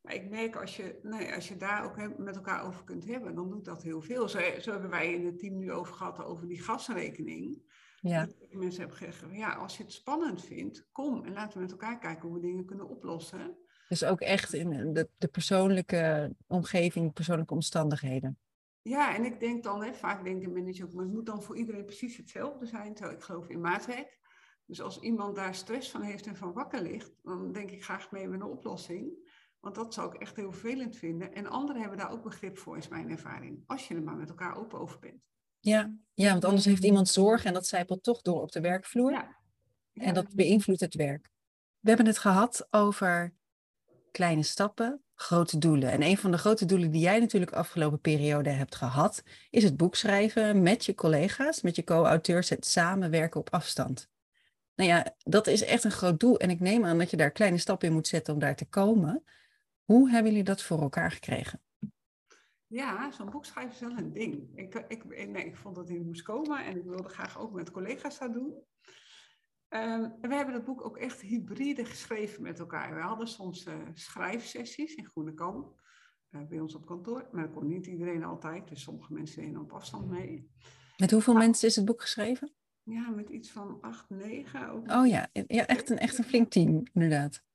Maar 0.00 0.14
ik 0.14 0.30
merk 0.30 0.56
als 0.56 0.76
je, 0.76 0.98
nou 1.02 1.22
ja, 1.22 1.34
als 1.34 1.48
je 1.48 1.56
daar 1.56 1.84
ook 1.84 2.18
met 2.18 2.36
elkaar 2.36 2.66
over 2.66 2.84
kunt 2.84 3.06
hebben, 3.06 3.34
dan 3.34 3.50
doet 3.50 3.64
dat 3.64 3.82
heel 3.82 4.00
veel. 4.00 4.28
Zo, 4.28 4.38
zo 4.60 4.70
hebben 4.70 4.90
wij 4.90 5.12
in 5.12 5.26
het 5.26 5.38
team 5.38 5.58
nu 5.58 5.72
over 5.72 5.94
gehad 5.94 6.24
over 6.24 6.46
die 6.46 6.62
gasrekening. 6.62 7.62
Ja. 8.00 8.24
Dat 8.24 8.34
ik 8.38 8.56
mensen 8.56 8.82
heb 8.82 8.90
gezegd, 8.90 9.24
ja, 9.32 9.54
als 9.54 9.76
je 9.76 9.82
het 9.82 9.92
spannend 9.92 10.44
vindt, 10.44 10.88
kom 10.92 11.24
en 11.24 11.32
laten 11.32 11.54
we 11.54 11.60
met 11.60 11.70
elkaar 11.70 11.98
kijken 11.98 12.28
hoe 12.28 12.40
we 12.40 12.46
dingen 12.46 12.64
kunnen 12.64 12.88
oplossen. 12.88 13.56
Dus 13.88 14.04
ook 14.04 14.20
echt 14.20 14.52
in 14.52 14.92
de, 14.92 15.08
de 15.18 15.28
persoonlijke 15.28 16.34
omgeving, 16.46 17.12
persoonlijke 17.12 17.54
omstandigheden. 17.54 18.38
Ja, 18.82 19.14
en 19.14 19.24
ik 19.24 19.40
denk 19.40 19.62
dan, 19.62 19.82
hè, 19.82 19.94
vaak 19.94 20.24
denk 20.24 20.42
een 20.42 20.52
manager 20.52 20.84
ook, 20.84 20.92
maar 20.92 21.04
het 21.04 21.12
moet 21.12 21.26
dan 21.26 21.42
voor 21.42 21.56
iedereen 21.56 21.84
precies 21.84 22.16
hetzelfde 22.16 22.66
zijn. 22.66 22.94
Terwijl 22.94 23.16
ik 23.16 23.22
geloof 23.22 23.48
in 23.48 23.60
maatwerk. 23.60 24.18
Dus 24.66 24.80
als 24.80 25.00
iemand 25.00 25.36
daar 25.36 25.54
stress 25.54 25.90
van 25.90 26.02
heeft 26.02 26.26
en 26.26 26.36
van 26.36 26.52
wakker 26.52 26.82
ligt, 26.82 27.12
dan 27.22 27.52
denk 27.52 27.70
ik 27.70 27.84
graag 27.84 28.10
mee 28.10 28.28
met 28.28 28.40
een 28.40 28.46
oplossing. 28.46 29.29
Want 29.60 29.74
dat 29.74 29.94
zou 29.94 30.14
ik 30.14 30.20
echt 30.20 30.36
heel 30.36 30.52
vervelend 30.52 30.96
vinden. 30.96 31.34
En 31.34 31.46
anderen 31.46 31.80
hebben 31.80 31.98
daar 31.98 32.10
ook 32.10 32.22
begrip 32.22 32.58
voor, 32.58 32.76
is 32.76 32.88
mijn 32.88 33.10
ervaring. 33.10 33.62
Als 33.66 33.88
je 33.88 33.94
er 33.94 34.02
maar 34.02 34.16
met 34.16 34.28
elkaar 34.28 34.56
open 34.56 34.78
over 34.78 34.98
bent. 34.98 35.22
Ja, 35.58 35.94
ja 36.14 36.30
want 36.30 36.44
anders 36.44 36.64
heeft 36.64 36.84
iemand 36.84 37.08
zorg 37.08 37.44
en 37.44 37.52
dat 37.52 37.66
zijpelt 37.66 38.02
toch 38.02 38.22
door 38.22 38.42
op 38.42 38.52
de 38.52 38.60
werkvloer. 38.60 39.10
Ja. 39.10 39.36
En 39.94 40.14
dat 40.14 40.34
beïnvloedt 40.34 40.80
het 40.80 40.94
werk. 40.94 41.30
We 41.80 41.88
hebben 41.88 42.06
het 42.06 42.18
gehad 42.18 42.66
over 42.70 43.34
kleine 44.10 44.42
stappen, 44.42 45.02
grote 45.14 45.58
doelen. 45.58 45.90
En 45.90 46.02
een 46.02 46.18
van 46.18 46.30
de 46.30 46.38
grote 46.38 46.64
doelen 46.64 46.90
die 46.90 47.00
jij 47.00 47.18
natuurlijk 47.18 47.52
afgelopen 47.52 48.00
periode 48.00 48.50
hebt 48.50 48.74
gehad, 48.74 49.22
is 49.50 49.62
het 49.62 49.76
boek 49.76 49.96
schrijven 49.96 50.62
met 50.62 50.84
je 50.84 50.94
collega's, 50.94 51.62
met 51.62 51.76
je 51.76 51.84
co-auteurs, 51.84 52.48
het 52.48 52.66
samenwerken 52.66 53.40
op 53.40 53.50
afstand. 53.50 54.08
Nou 54.74 54.90
ja, 54.90 55.14
dat 55.18 55.46
is 55.46 55.62
echt 55.62 55.84
een 55.84 55.90
groot 55.90 56.20
doel. 56.20 56.38
En 56.38 56.50
ik 56.50 56.60
neem 56.60 56.84
aan 56.84 56.98
dat 56.98 57.10
je 57.10 57.16
daar 57.16 57.30
kleine 57.30 57.58
stappen 57.58 57.88
in 57.88 57.94
moet 57.94 58.08
zetten 58.08 58.34
om 58.34 58.40
daar 58.40 58.56
te 58.56 58.64
komen. 58.64 59.24
Hoe 59.90 60.10
hebben 60.10 60.30
jullie 60.30 60.44
dat 60.44 60.62
voor 60.62 60.80
elkaar 60.80 61.10
gekregen? 61.10 61.60
Ja, 62.66 63.10
zo'n 63.10 63.30
boek 63.30 63.44
schrijven 63.44 63.72
is 63.72 63.80
wel 63.80 63.98
een 63.98 64.12
ding. 64.12 64.58
Ik, 64.58 64.74
ik, 64.74 65.04
nee, 65.28 65.44
ik 65.44 65.56
vond 65.56 65.74
dat 65.74 65.88
hij 65.88 65.98
moest 65.98 66.22
komen 66.22 66.64
en 66.64 66.76
ik 66.76 66.84
wilde 66.84 67.08
graag 67.08 67.38
ook 67.38 67.52
met 67.52 67.70
collega's 67.70 68.18
dat 68.18 68.32
doen. 68.32 68.54
Um, 69.68 70.14
we 70.20 70.34
hebben 70.34 70.54
dat 70.54 70.64
boek 70.64 70.84
ook 70.84 70.96
echt 70.96 71.20
hybride 71.20 71.84
geschreven 71.84 72.42
met 72.42 72.58
elkaar. 72.58 72.94
We 72.94 73.00
hadden 73.00 73.28
soms 73.28 73.66
uh, 73.66 73.74
schrijfsessies 73.94 74.94
in 74.94 75.06
Groene 75.06 75.34
Kamp, 75.34 75.80
uh, 76.30 76.46
bij 76.46 76.60
ons 76.60 76.74
op 76.74 76.86
kantoor. 76.86 77.28
Maar 77.32 77.42
dat 77.42 77.54
kon 77.54 77.66
niet 77.66 77.86
iedereen 77.86 78.24
altijd, 78.24 78.68
dus 78.68 78.82
sommige 78.82 79.12
mensen 79.12 79.42
deden 79.42 79.60
op 79.60 79.72
afstand 79.72 80.08
mee. 80.08 80.50
Met 80.96 81.10
hoeveel 81.10 81.34
mensen 81.34 81.68
is 81.68 81.76
het 81.76 81.84
boek 81.84 82.00
geschreven? 82.00 82.52
Ja, 82.82 83.08
met 83.08 83.28
iets 83.28 83.50
van 83.50 83.78
acht, 83.80 84.10
negen. 84.10 84.90
Oh 84.90 85.06
ja, 85.06 85.28
ja 85.32 85.66
echt, 85.66 85.90
een, 85.90 85.98
echt 85.98 86.18
een 86.18 86.24
flink 86.24 86.50
team, 86.50 86.82
inderdaad. 86.92 87.48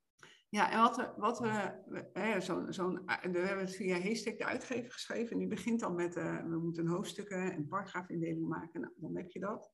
Ja, 0.56 0.70
en 0.70 0.80
wat 1.16 1.38
we, 1.38 1.82
we, 1.86 2.10
hè, 2.12 2.40
zo, 2.40 2.70
zo 2.70 2.92
we 3.04 3.38
hebben 3.38 3.58
het 3.58 3.76
via 3.76 4.00
Haystack 4.00 4.38
de 4.38 4.44
uitgever 4.44 4.92
geschreven. 4.92 5.32
En 5.32 5.38
die 5.38 5.48
begint 5.48 5.80
dan 5.80 5.94
met, 5.94 6.16
uh, 6.16 6.42
we 6.42 6.58
moeten 6.58 6.86
hoofdstukken 6.86 7.52
en 7.52 7.68
paragraafindeling 7.68 8.48
maken. 8.48 8.80
Nou, 8.80 8.92
dan 8.96 9.16
heb 9.16 9.30
je 9.30 9.40
dat. 9.40 9.72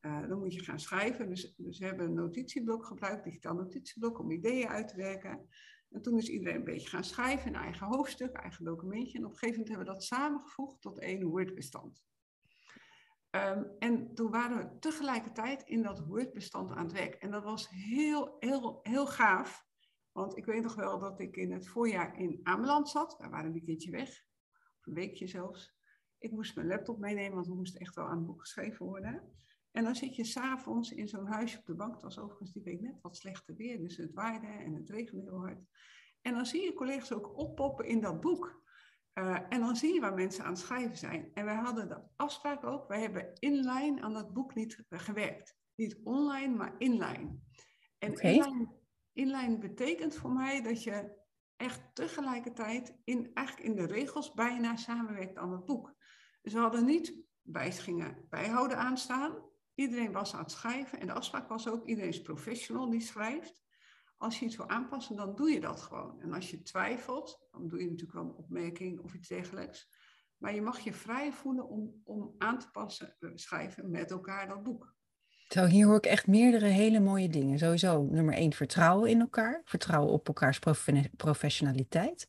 Dan 0.00 0.38
moet 0.38 0.54
je 0.54 0.64
gaan 0.64 0.80
schrijven. 0.80 1.28
Dus, 1.28 1.54
dus 1.56 1.78
we 1.78 1.86
hebben 1.86 2.06
een 2.06 2.14
notitieblok 2.14 2.84
gebruikt, 2.84 3.24
digitaal 3.24 3.54
notitieblok, 3.54 4.18
om 4.18 4.30
ideeën 4.30 4.68
uit 4.68 4.88
te 4.88 4.96
werken. 4.96 5.48
En 5.90 6.02
toen 6.02 6.18
is 6.18 6.28
iedereen 6.28 6.56
een 6.56 6.64
beetje 6.64 6.88
gaan 6.88 7.04
schrijven, 7.04 7.48
een 7.48 7.60
eigen 7.60 7.86
hoofdstuk, 7.86 8.32
eigen 8.32 8.64
documentje. 8.64 9.18
En 9.18 9.24
op 9.24 9.30
een 9.30 9.38
gegeven 9.38 9.60
moment 9.60 9.76
hebben 9.76 9.86
we 9.86 9.92
dat 9.92 10.04
samengevoegd 10.04 10.80
tot 10.80 11.00
één 11.00 11.24
Word-bestand. 11.24 12.04
Um, 13.30 13.66
en 13.78 14.14
toen 14.14 14.30
waren 14.30 14.56
we 14.56 14.78
tegelijkertijd 14.78 15.62
in 15.62 15.82
dat 15.82 16.06
Word-bestand 16.06 16.70
aan 16.70 16.84
het 16.84 16.92
werk. 16.92 17.14
En 17.14 17.30
dat 17.30 17.44
was 17.44 17.68
heel, 17.68 18.36
heel, 18.38 18.78
heel 18.82 19.06
gaaf. 19.06 19.68
Want 20.12 20.36
ik 20.36 20.44
weet 20.44 20.62
nog 20.62 20.74
wel 20.74 20.98
dat 20.98 21.20
ik 21.20 21.36
in 21.36 21.52
het 21.52 21.68
voorjaar 21.68 22.18
in 22.18 22.40
Ameland 22.42 22.88
zat. 22.88 23.16
We 23.18 23.28
waren 23.28 23.46
een 23.46 23.52
weekendje 23.52 23.90
weg. 23.90 24.08
Of 24.78 24.86
een 24.86 24.94
weekje 24.94 25.26
zelfs. 25.26 25.78
Ik 26.18 26.30
moest 26.30 26.56
mijn 26.56 26.66
laptop 26.66 26.98
meenemen, 26.98 27.34
want 27.34 27.46
we 27.46 27.54
moesten 27.54 27.80
echt 27.80 27.94
wel 27.94 28.06
aan 28.06 28.16
het 28.16 28.26
boek 28.26 28.40
geschreven 28.40 28.86
worden. 28.86 29.32
En 29.70 29.84
dan 29.84 29.94
zit 29.94 30.16
je 30.16 30.24
s'avonds 30.24 30.90
in 30.90 31.08
zo'n 31.08 31.26
huisje 31.26 31.58
op 31.58 31.66
de 31.66 31.74
bank. 31.74 31.92
Het 31.92 32.02
was 32.02 32.18
overigens 32.18 32.52
die 32.52 32.62
week 32.62 32.80
net 32.80 33.00
wat 33.00 33.16
slechter 33.16 33.56
weer, 33.56 33.78
dus 33.78 33.96
het 33.96 34.12
waaide 34.12 34.46
en 34.46 34.74
het 34.74 34.90
regende 34.90 35.22
heel 35.22 35.40
hard. 35.40 35.60
En 36.22 36.34
dan 36.34 36.46
zie 36.46 36.62
je 36.62 36.72
collega's 36.72 37.12
ook 37.12 37.38
oppoppen 37.38 37.86
in 37.86 38.00
dat 38.00 38.20
boek. 38.20 38.62
Uh, 39.14 39.40
en 39.48 39.60
dan 39.60 39.76
zie 39.76 39.94
je 39.94 40.00
waar 40.00 40.14
mensen 40.14 40.44
aan 40.44 40.50
het 40.50 40.60
schrijven 40.60 40.96
zijn. 40.96 41.30
En 41.34 41.44
wij 41.44 41.54
hadden 41.54 41.88
de 41.88 42.00
afspraak 42.16 42.64
ook, 42.64 42.88
wij 42.88 43.00
hebben 43.00 43.32
inline 43.34 44.00
aan 44.00 44.12
dat 44.12 44.32
boek 44.32 44.54
niet 44.54 44.84
gewerkt. 44.88 45.56
Niet 45.74 46.00
online, 46.04 46.56
maar 46.56 46.74
inline. 46.78 47.38
En 47.98 48.10
okay. 48.10 48.34
inline, 48.34 48.79
inline 49.12 49.58
betekent 49.58 50.14
voor 50.14 50.32
mij 50.32 50.62
dat 50.62 50.82
je 50.82 51.18
echt 51.56 51.94
tegelijkertijd 51.94 52.98
in, 53.04 53.30
eigenlijk 53.34 53.68
in 53.68 53.76
de 53.76 53.86
regels 53.86 54.32
bijna 54.32 54.76
samenwerkt 54.76 55.36
aan 55.36 55.52
het 55.52 55.64
boek. 55.64 55.94
Dus 56.42 56.52
we 56.52 56.58
hadden 56.58 56.84
niet 56.84 57.14
wijzigingen 57.42 58.26
bijhouden 58.28 58.78
aanstaan. 58.78 59.48
Iedereen 59.74 60.12
was 60.12 60.34
aan 60.34 60.42
het 60.42 60.50
schrijven 60.50 61.00
en 61.00 61.06
de 61.06 61.12
afspraak 61.12 61.48
was 61.48 61.68
ook, 61.68 61.86
iedereen 61.86 62.10
is 62.10 62.22
professional 62.22 62.90
die 62.90 63.00
schrijft. 63.00 63.62
Als 64.16 64.38
je 64.38 64.44
iets 64.44 64.56
wil 64.56 64.68
aanpassen, 64.68 65.16
dan 65.16 65.34
doe 65.34 65.50
je 65.50 65.60
dat 65.60 65.80
gewoon. 65.80 66.20
En 66.20 66.32
als 66.32 66.50
je 66.50 66.62
twijfelt, 66.62 67.46
dan 67.50 67.68
doe 67.68 67.78
je 67.78 67.90
natuurlijk 67.90 68.12
wel 68.12 68.24
een 68.24 68.36
opmerking 68.36 69.00
of 69.00 69.14
iets 69.14 69.28
dergelijks. 69.28 69.88
Maar 70.36 70.54
je 70.54 70.62
mag 70.62 70.78
je 70.78 70.92
vrij 70.92 71.32
voelen 71.32 71.68
om, 71.68 72.00
om 72.04 72.34
aan 72.38 72.58
te 72.58 72.70
passen, 72.70 73.16
we 73.18 73.38
schrijven 73.38 73.90
met 73.90 74.10
elkaar 74.10 74.48
dat 74.48 74.62
boek. 74.62 74.94
Zo, 75.52 75.66
hier 75.66 75.86
hoor 75.86 75.96
ik 75.96 76.06
echt 76.06 76.26
meerdere 76.26 76.66
hele 76.66 77.00
mooie 77.00 77.28
dingen. 77.28 77.58
Sowieso, 77.58 78.02
nummer 78.10 78.34
één, 78.34 78.52
vertrouwen 78.52 79.10
in 79.10 79.20
elkaar. 79.20 79.62
Vertrouwen 79.64 80.12
op 80.12 80.26
elkaars 80.26 80.58
professionaliteit. 81.16 82.28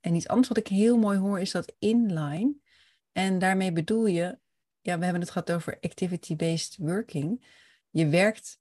En 0.00 0.14
iets 0.14 0.28
anders 0.28 0.48
wat 0.48 0.56
ik 0.56 0.68
heel 0.68 0.98
mooi 0.98 1.18
hoor, 1.18 1.40
is 1.40 1.50
dat 1.50 1.74
inline. 1.78 2.54
En 3.12 3.38
daarmee 3.38 3.72
bedoel 3.72 4.06
je, 4.06 4.38
ja, 4.80 4.98
we 4.98 5.04
hebben 5.04 5.22
het 5.22 5.30
gehad 5.30 5.52
over 5.52 5.78
activity-based 5.80 6.76
working. 6.76 7.46
Je 7.90 8.08
werkt 8.08 8.60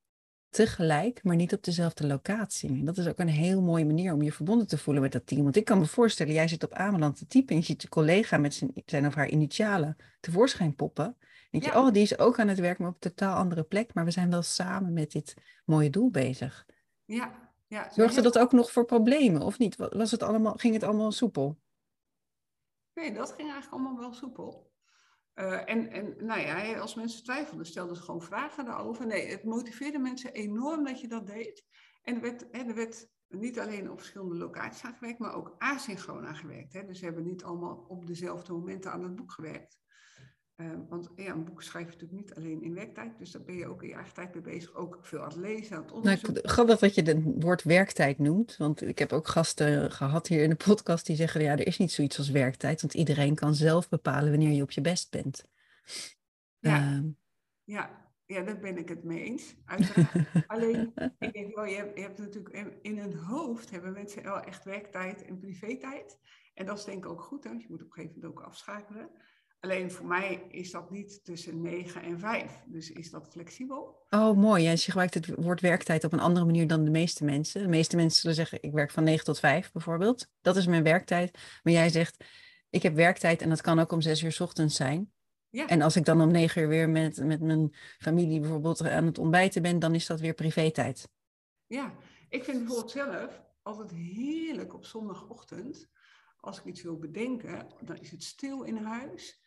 tegelijk, 0.49 1.23
maar 1.23 1.35
niet 1.35 1.53
op 1.53 1.63
dezelfde 1.63 2.07
locatie. 2.07 2.83
Dat 2.83 2.97
is 2.97 3.07
ook 3.07 3.19
een 3.19 3.27
heel 3.27 3.61
mooie 3.61 3.85
manier 3.85 4.13
om 4.13 4.21
je 4.21 4.31
verbonden 4.31 4.67
te 4.67 4.77
voelen 4.77 5.03
met 5.03 5.11
dat 5.11 5.27
team. 5.27 5.43
Want 5.43 5.55
ik 5.55 5.65
kan 5.65 5.79
me 5.79 5.85
voorstellen, 5.85 6.33
jij 6.33 6.47
zit 6.47 6.63
op 6.63 6.73
Ameland 6.73 7.17
te 7.17 7.27
typen 7.27 7.49
en 7.49 7.57
je 7.57 7.65
ziet 7.65 7.81
je 7.81 7.89
collega 7.89 8.37
met 8.37 8.53
zijn, 8.53 8.71
zijn 8.85 9.07
of 9.07 9.15
haar 9.15 9.29
initialen 9.29 9.95
tevoorschijn 10.19 10.75
poppen. 10.75 11.17
Denk 11.51 11.63
je, 11.63 11.75
oh, 11.79 11.91
die 11.91 12.01
is 12.01 12.17
ook 12.17 12.39
aan 12.39 12.47
het 12.47 12.59
werk, 12.59 12.79
maar 12.79 12.87
op 12.87 12.93
een 12.93 12.99
totaal 12.99 13.35
andere 13.35 13.63
plek. 13.63 13.93
Maar 13.93 14.05
we 14.05 14.11
zijn 14.11 14.29
wel 14.29 14.41
samen 14.41 14.93
met 14.93 15.11
dit 15.11 15.33
mooie 15.65 15.89
doel 15.89 16.09
bezig. 16.09 16.65
Ja, 17.05 17.53
ja. 17.67 17.89
Zorgde 17.91 18.21
dat 18.21 18.37
ook 18.37 18.51
nog 18.51 18.71
voor 18.71 18.85
problemen, 18.85 19.41
of 19.41 19.57
niet? 19.57 19.75
Was 19.75 20.11
het 20.11 20.23
allemaal, 20.23 20.53
ging 20.53 20.73
het 20.73 20.83
allemaal 20.83 21.11
soepel? 21.11 21.59
Nee, 22.93 23.13
dat 23.13 23.29
ging 23.29 23.51
eigenlijk 23.51 23.71
allemaal 23.71 23.99
wel 23.99 24.13
soepel. 24.13 24.71
Uh, 25.35 25.69
en, 25.69 25.91
en 25.91 26.25
nou 26.25 26.39
ja, 26.39 26.79
als 26.79 26.95
mensen 26.95 27.23
twijfelden, 27.23 27.65
stelden 27.65 27.95
ze 27.95 28.01
gewoon 28.01 28.21
vragen 28.21 28.65
daarover. 28.65 29.07
Nee, 29.07 29.27
het 29.27 29.43
motiveerde 29.43 29.99
mensen 29.99 30.33
enorm 30.33 30.83
dat 30.83 31.01
je 31.01 31.07
dat 31.07 31.27
deed. 31.27 31.65
En 32.01 32.15
er 32.15 32.21
werd, 32.21 32.45
hè, 32.51 32.59
er 32.59 32.75
werd 32.75 33.07
niet 33.27 33.59
alleen 33.59 33.91
op 33.91 33.97
verschillende 33.97 34.35
locaties 34.35 34.83
aan 34.83 34.93
gewerkt, 34.93 35.19
maar 35.19 35.35
ook 35.35 35.55
asynchroon 35.57 36.27
aan 36.27 36.35
gewerkt. 36.35 36.73
Hè. 36.73 36.85
Dus 36.85 36.99
we 36.99 37.05
hebben 37.05 37.23
niet 37.23 37.43
allemaal 37.43 37.85
op 37.87 38.07
dezelfde 38.07 38.53
momenten 38.53 38.91
aan 38.91 39.03
het 39.03 39.15
boek 39.15 39.31
gewerkt. 39.31 39.80
Uh, 40.61 40.71
want 40.89 41.09
ja, 41.15 41.31
een 41.31 41.43
boek 41.43 41.61
schrijf 41.61 41.85
je 41.85 41.91
natuurlijk 41.91 42.21
niet 42.21 42.35
alleen 42.35 42.61
in 42.61 42.73
werktijd, 42.73 43.17
dus 43.17 43.31
daar 43.31 43.41
ben 43.41 43.55
je 43.55 43.67
ook 43.67 43.81
in 43.81 43.87
je 43.87 43.93
eigen 43.93 44.13
tijd 44.13 44.33
mee 44.33 44.43
bezig. 44.43 44.73
Ook 44.75 44.99
veel 45.01 45.19
aan 45.19 45.27
het 45.27 45.37
lezen, 45.37 45.75
aan 45.75 45.81
het 45.81 45.91
nou, 45.91 46.01
onderzoeken. 46.01 46.33
Nou, 46.33 46.47
grappig 46.47 46.79
dat 46.79 46.95
je 46.95 47.01
het 47.01 47.43
woord 47.43 47.63
werktijd 47.63 48.19
noemt, 48.19 48.57
want 48.57 48.81
ik 48.81 48.99
heb 48.99 49.13
ook 49.13 49.27
gasten 49.27 49.91
gehad 49.91 50.27
hier 50.27 50.43
in 50.43 50.49
de 50.49 50.55
podcast 50.55 51.05
die 51.05 51.15
zeggen, 51.15 51.41
ja, 51.41 51.51
er 51.51 51.67
is 51.67 51.77
niet 51.77 51.91
zoiets 51.91 52.17
als 52.17 52.29
werktijd, 52.29 52.81
want 52.81 52.93
iedereen 52.93 53.35
kan 53.35 53.55
zelf 53.55 53.89
bepalen 53.89 54.29
wanneer 54.29 54.51
je 54.51 54.61
op 54.61 54.71
je 54.71 54.81
best 54.81 55.11
bent. 55.11 55.45
Ja, 56.59 56.91
uh, 56.91 57.03
ja. 57.63 58.11
ja 58.25 58.41
daar 58.41 58.59
ben 58.59 58.77
ik 58.77 58.89
het 58.89 59.03
mee 59.03 59.23
eens, 59.23 59.55
uiteraard. 59.65 60.13
alleen, 60.47 60.93
ik 61.19 61.33
denk 61.33 61.55
wel, 61.55 61.65
je 61.65 61.75
hebt, 61.75 61.97
je 61.97 62.03
hebt 62.03 62.19
natuurlijk 62.19 62.77
in 62.81 62.97
hun 62.97 63.15
hoofd 63.15 63.71
hebben 63.71 63.93
mensen 63.93 64.23
wel 64.23 64.39
echt 64.39 64.63
werktijd 64.63 65.25
en 65.25 65.39
privé-tijd. 65.39 66.19
En 66.53 66.65
dat 66.65 66.77
is 66.77 66.85
denk 66.85 67.05
ik 67.05 67.11
ook 67.11 67.21
goed, 67.21 67.43
hè, 67.43 67.49
want 67.49 67.61
je 67.61 67.69
moet 67.69 67.81
op 67.81 67.87
een 67.87 67.93
gegeven 67.93 68.15
moment 68.15 68.39
ook 68.39 68.45
afschakelen. 68.45 69.09
Alleen 69.61 69.91
voor 69.91 70.05
mij 70.05 70.45
is 70.49 70.71
dat 70.71 70.91
niet 70.91 71.23
tussen 71.23 71.61
9 71.61 72.01
en 72.01 72.19
5. 72.19 72.63
Dus 72.65 72.91
is 72.91 73.09
dat 73.09 73.27
flexibel. 73.27 74.05
Oh, 74.09 74.37
mooi. 74.37 74.63
Ja, 74.63 74.71
dus 74.71 74.85
je 74.85 74.91
gebruikt 74.91 75.13
het 75.13 75.35
woord 75.35 75.61
werktijd 75.61 76.03
op 76.03 76.13
een 76.13 76.19
andere 76.19 76.45
manier 76.45 76.67
dan 76.67 76.83
de 76.83 76.89
meeste 76.89 77.23
mensen. 77.23 77.61
De 77.61 77.67
meeste 77.67 77.95
mensen 77.95 78.19
zullen 78.21 78.35
zeggen, 78.35 78.57
ik 78.61 78.71
werk 78.71 78.91
van 78.91 79.03
9 79.03 79.25
tot 79.25 79.39
5 79.39 79.71
bijvoorbeeld. 79.71 80.27
Dat 80.41 80.55
is 80.55 80.67
mijn 80.67 80.83
werktijd. 80.83 81.37
Maar 81.63 81.73
jij 81.73 81.89
zegt, 81.89 82.23
ik 82.69 82.83
heb 82.83 82.95
werktijd 82.95 83.41
en 83.41 83.49
dat 83.49 83.61
kan 83.61 83.79
ook 83.79 83.91
om 83.91 84.01
6 84.01 84.21
uur 84.21 84.31
s 84.31 84.39
ochtends 84.39 84.75
zijn. 84.75 85.11
Ja. 85.49 85.67
En 85.67 85.81
als 85.81 85.95
ik 85.95 86.05
dan 86.05 86.21
om 86.21 86.31
9 86.31 86.61
uur 86.61 86.67
weer 86.67 86.89
met, 86.89 87.23
met 87.25 87.41
mijn 87.41 87.75
familie 87.97 88.39
bijvoorbeeld 88.39 88.87
aan 88.87 89.05
het 89.05 89.17
ontbijten 89.17 89.61
ben, 89.61 89.79
dan 89.79 89.95
is 89.95 90.05
dat 90.05 90.19
weer 90.19 90.33
privé-tijd. 90.33 91.09
Ja, 91.65 91.93
ik 92.29 92.43
vind 92.43 92.57
bijvoorbeeld 92.57 92.91
zelf 92.91 93.41
altijd 93.61 93.91
heerlijk 93.91 94.73
op 94.73 94.85
zondagochtend. 94.85 95.89
Als 96.39 96.59
ik 96.59 96.65
iets 96.65 96.81
wil 96.81 96.99
bedenken, 96.99 97.67
dan 97.81 97.97
is 97.97 98.11
het 98.11 98.23
stil 98.23 98.63
in 98.63 98.77
huis. 98.77 99.39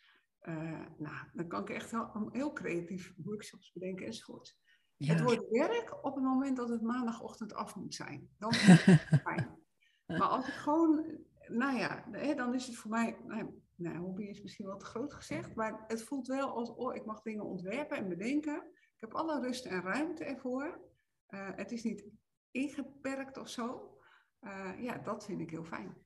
Uh, 0.47 0.85
nou, 0.97 1.15
dan 1.33 1.47
kan 1.47 1.61
ik 1.61 1.69
echt 1.69 1.91
heel, 1.91 2.29
heel 2.31 2.53
creatief 2.53 3.13
workshops 3.17 3.71
bedenken 3.71 4.05
enzovoort. 4.05 4.57
Het 4.97 5.21
wordt 5.21 5.49
werk 5.49 6.05
op 6.05 6.15
het 6.15 6.23
moment 6.23 6.57
dat 6.57 6.69
het 6.69 6.81
maandagochtend 6.81 7.53
af 7.53 7.75
moet 7.75 7.95
zijn. 7.95 8.29
Dan 8.37 8.49
is 8.49 8.61
het 8.61 9.21
fijn. 9.27 9.59
Maar 10.05 10.27
als 10.27 10.47
ik 10.47 10.53
gewoon, 10.53 11.05
nou 11.47 11.77
ja, 11.77 12.05
dan 12.35 12.53
is 12.53 12.67
het 12.67 12.75
voor 12.75 12.91
mij, 12.91 13.17
nou, 13.23 13.61
nou, 13.75 13.97
hobby 13.97 14.23
is 14.23 14.41
misschien 14.41 14.65
wel 14.65 14.77
te 14.77 14.85
groot 14.85 15.13
gezegd, 15.13 15.55
maar 15.55 15.83
het 15.87 16.03
voelt 16.03 16.27
wel 16.27 16.49
als, 16.49 16.69
oh, 16.69 16.95
ik 16.95 17.05
mag 17.05 17.21
dingen 17.21 17.45
ontwerpen 17.45 17.97
en 17.97 18.09
bedenken. 18.09 18.55
Ik 18.71 19.01
heb 19.01 19.13
alle 19.13 19.41
rust 19.41 19.65
en 19.65 19.81
ruimte 19.81 20.23
ervoor. 20.23 20.79
Uh, 21.29 21.49
het 21.55 21.71
is 21.71 21.83
niet 21.83 22.05
ingeperkt 22.51 23.37
of 23.37 23.49
zo. 23.49 23.97
Uh, 24.41 24.81
ja, 24.83 24.97
dat 24.97 25.25
vind 25.25 25.41
ik 25.41 25.49
heel 25.49 25.63
fijn. 25.63 26.04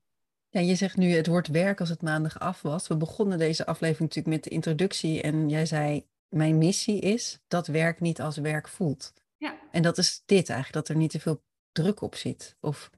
Ja, 0.51 0.59
je 0.59 0.75
zegt 0.75 0.97
nu 0.97 1.11
het 1.11 1.27
wordt 1.27 1.47
werk 1.47 1.79
als 1.79 1.89
het 1.89 2.01
maandag 2.01 2.39
af 2.39 2.61
was. 2.61 2.87
We 2.87 2.97
begonnen 2.97 3.37
deze 3.37 3.65
aflevering 3.65 4.09
natuurlijk 4.09 4.35
met 4.35 4.43
de 4.43 4.49
introductie 4.49 5.21
en 5.21 5.49
jij 5.49 5.65
zei, 5.65 6.07
mijn 6.29 6.57
missie 6.57 6.99
is 6.99 7.43
dat 7.47 7.67
werk 7.67 7.99
niet 7.99 8.21
als 8.21 8.37
werk 8.37 8.67
voelt. 8.67 9.13
Ja. 9.37 9.59
En 9.71 9.81
dat 9.81 9.97
is 9.97 10.23
dit 10.25 10.49
eigenlijk, 10.49 10.73
dat 10.73 10.87
er 10.87 11.01
niet 11.01 11.11
te 11.11 11.19
veel 11.19 11.43
druk 11.71 12.01
op 12.01 12.15
zit. 12.15 12.57
Of 12.59 12.89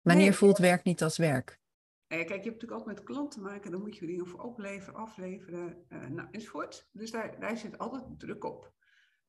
wanneer 0.00 0.34
voelt 0.34 0.58
werk 0.58 0.84
niet 0.84 1.02
als 1.02 1.16
werk? 1.16 1.60
kijk, 2.06 2.28
je 2.28 2.34
hebt 2.34 2.44
natuurlijk 2.44 2.80
ook 2.80 2.86
met 2.86 3.02
klanten 3.02 3.42
te 3.42 3.48
maken, 3.48 3.70
dan 3.70 3.80
moet 3.80 3.96
je 3.96 4.06
dingen 4.06 4.26
voor 4.26 4.40
opleveren, 4.40 4.94
afleveren, 5.00 5.84
uh, 5.88 6.06
nou, 6.06 6.28
enzovoort. 6.30 6.88
Dus 6.92 7.10
daar, 7.10 7.40
daar 7.40 7.56
zit 7.56 7.78
altijd 7.78 8.04
druk 8.18 8.44
op. 8.44 8.72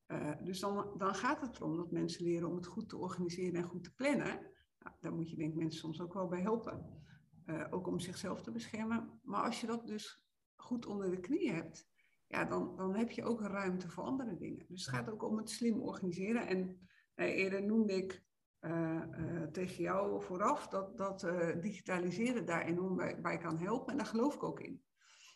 Uh, 0.06 0.32
dus 0.42 0.60
dan, 0.60 0.94
dan 0.98 1.14
gaat 1.14 1.40
het 1.40 1.56
erom 1.56 1.76
dat 1.76 1.90
mensen 1.90 2.24
leren 2.24 2.48
om 2.48 2.56
het 2.56 2.66
goed 2.66 2.88
te 2.88 2.96
organiseren 2.96 3.54
en 3.54 3.68
goed 3.68 3.84
te 3.84 3.94
plannen. 3.94 4.40
Nou, 4.78 4.96
daar 5.00 5.12
moet 5.12 5.30
je 5.30 5.36
denk 5.36 5.52
ik 5.52 5.58
mensen 5.58 5.80
soms 5.80 6.00
ook 6.00 6.14
wel 6.14 6.28
bij 6.28 6.40
helpen. 6.40 7.03
Uh, 7.46 7.66
ook 7.70 7.86
om 7.86 8.00
zichzelf 8.00 8.42
te 8.42 8.50
beschermen. 8.50 9.20
Maar 9.22 9.42
als 9.42 9.60
je 9.60 9.66
dat 9.66 9.86
dus 9.86 10.22
goed 10.54 10.86
onder 10.86 11.10
de 11.10 11.20
knie 11.20 11.52
hebt, 11.52 11.88
ja, 12.26 12.44
dan, 12.44 12.76
dan 12.76 12.94
heb 12.94 13.10
je 13.10 13.24
ook 13.24 13.40
ruimte 13.40 13.88
voor 13.88 14.04
andere 14.04 14.36
dingen. 14.36 14.64
Dus 14.68 14.86
het 14.86 14.94
gaat 14.94 15.10
ook 15.10 15.22
om 15.22 15.36
het 15.36 15.50
slim 15.50 15.80
organiseren. 15.80 16.46
En 16.46 16.88
eerder 17.14 17.62
noemde 17.62 17.92
ik 17.92 18.22
uh, 18.60 19.02
uh, 19.18 19.42
tegen 19.42 19.82
jou 19.82 20.22
vooraf 20.22 20.68
dat, 20.68 20.96
dat 20.96 21.20
digitaliseren 21.60 22.46
daar 22.46 22.64
enorm 22.64 22.96
bij, 22.96 23.20
bij, 23.20 23.38
kan 23.38 23.58
helpen. 23.58 23.92
En 23.92 23.96
daar 23.96 24.06
geloof 24.06 24.34
ik 24.34 24.42
ook 24.42 24.60
in. 24.60 24.82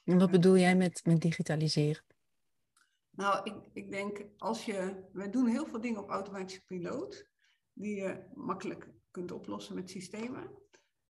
En 0.04 0.18
wat 0.18 0.30
bedoel 0.30 0.56
jij 0.58 0.76
met, 0.76 1.00
met 1.04 1.20
digitaliseren? 1.20 2.04
Nou, 3.10 3.40
ik, 3.44 3.54
ik 3.72 3.90
denk 3.90 4.24
als 4.36 4.64
je. 4.64 5.04
We 5.12 5.30
doen 5.30 5.46
heel 5.46 5.66
veel 5.66 5.80
dingen 5.80 6.02
op 6.02 6.10
automatische 6.10 6.64
piloot, 6.64 7.30
die 7.72 7.96
je 7.96 8.24
makkelijk 8.34 8.90
kunt 9.10 9.32
oplossen 9.32 9.74
met 9.74 9.90
systemen. 9.90 10.50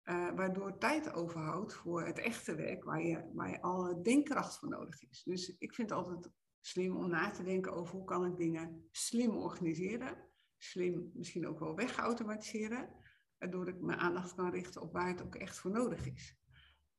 Waardoor 0.05 0.79
tijd 0.79 1.13
overhoudt 1.13 1.75
voor 1.75 2.07
het 2.07 2.19
echte 2.19 2.55
werk 2.55 2.85
waar 2.85 3.03
je, 3.03 3.31
waar 3.33 3.51
je 3.51 3.61
al 3.61 4.03
denkkracht 4.03 4.59
voor 4.59 4.69
nodig 4.69 5.03
is. 5.03 5.23
Dus 5.23 5.57
ik 5.59 5.75
vind 5.75 5.91
het 5.91 5.99
altijd 5.99 6.31
slim 6.61 6.97
om 6.97 7.11
na 7.11 7.31
te 7.31 7.43
denken 7.43 7.73
over 7.73 7.95
hoe 7.95 8.05
kan 8.05 8.27
ik 8.27 8.37
dingen 8.37 8.89
slim 8.91 9.37
organiseren 9.37 10.31
slim 10.63 11.11
misschien 11.15 11.47
ook 11.47 11.59
wel 11.59 11.75
wegautomatiseren, 11.75 12.89
waardoor 13.39 13.69
ik 13.69 13.81
mijn 13.81 13.99
aandacht 13.99 14.35
kan 14.35 14.51
richten 14.51 14.83
op 14.83 14.93
waar 14.93 15.09
het 15.09 15.23
ook 15.23 15.35
echt 15.35 15.59
voor 15.59 15.71
nodig 15.71 16.07
is. 16.07 16.37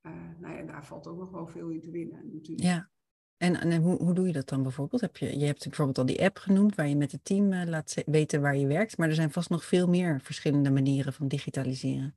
Uh, 0.01 0.11
nou 0.39 0.55
ja, 0.55 0.63
daar 0.63 0.85
valt 0.85 1.07
ook 1.07 1.17
nog 1.17 1.31
wel 1.31 1.47
veel 1.47 1.69
in 1.69 1.81
te 1.81 1.91
winnen 1.91 2.29
natuurlijk. 2.33 2.67
Ja, 2.67 2.89
en, 3.37 3.55
en 3.55 3.81
hoe, 3.81 4.03
hoe 4.03 4.13
doe 4.13 4.27
je 4.27 4.33
dat 4.33 4.49
dan 4.49 4.63
bijvoorbeeld? 4.63 5.01
Heb 5.01 5.17
je, 5.17 5.39
je 5.39 5.45
hebt 5.45 5.63
bijvoorbeeld 5.63 5.97
al 5.97 6.05
die 6.05 6.23
app 6.23 6.37
genoemd 6.37 6.75
waar 6.75 6.87
je 6.87 6.95
met 6.95 7.11
het 7.11 7.25
team 7.25 7.53
uh, 7.53 7.63
laat 7.65 8.03
weten 8.05 8.41
waar 8.41 8.57
je 8.57 8.67
werkt, 8.67 8.97
maar 8.97 9.07
er 9.07 9.15
zijn 9.15 9.31
vast 9.31 9.49
nog 9.49 9.65
veel 9.65 9.87
meer 9.87 10.21
verschillende 10.21 10.71
manieren 10.71 11.13
van 11.13 11.27
digitaliseren. 11.27 12.15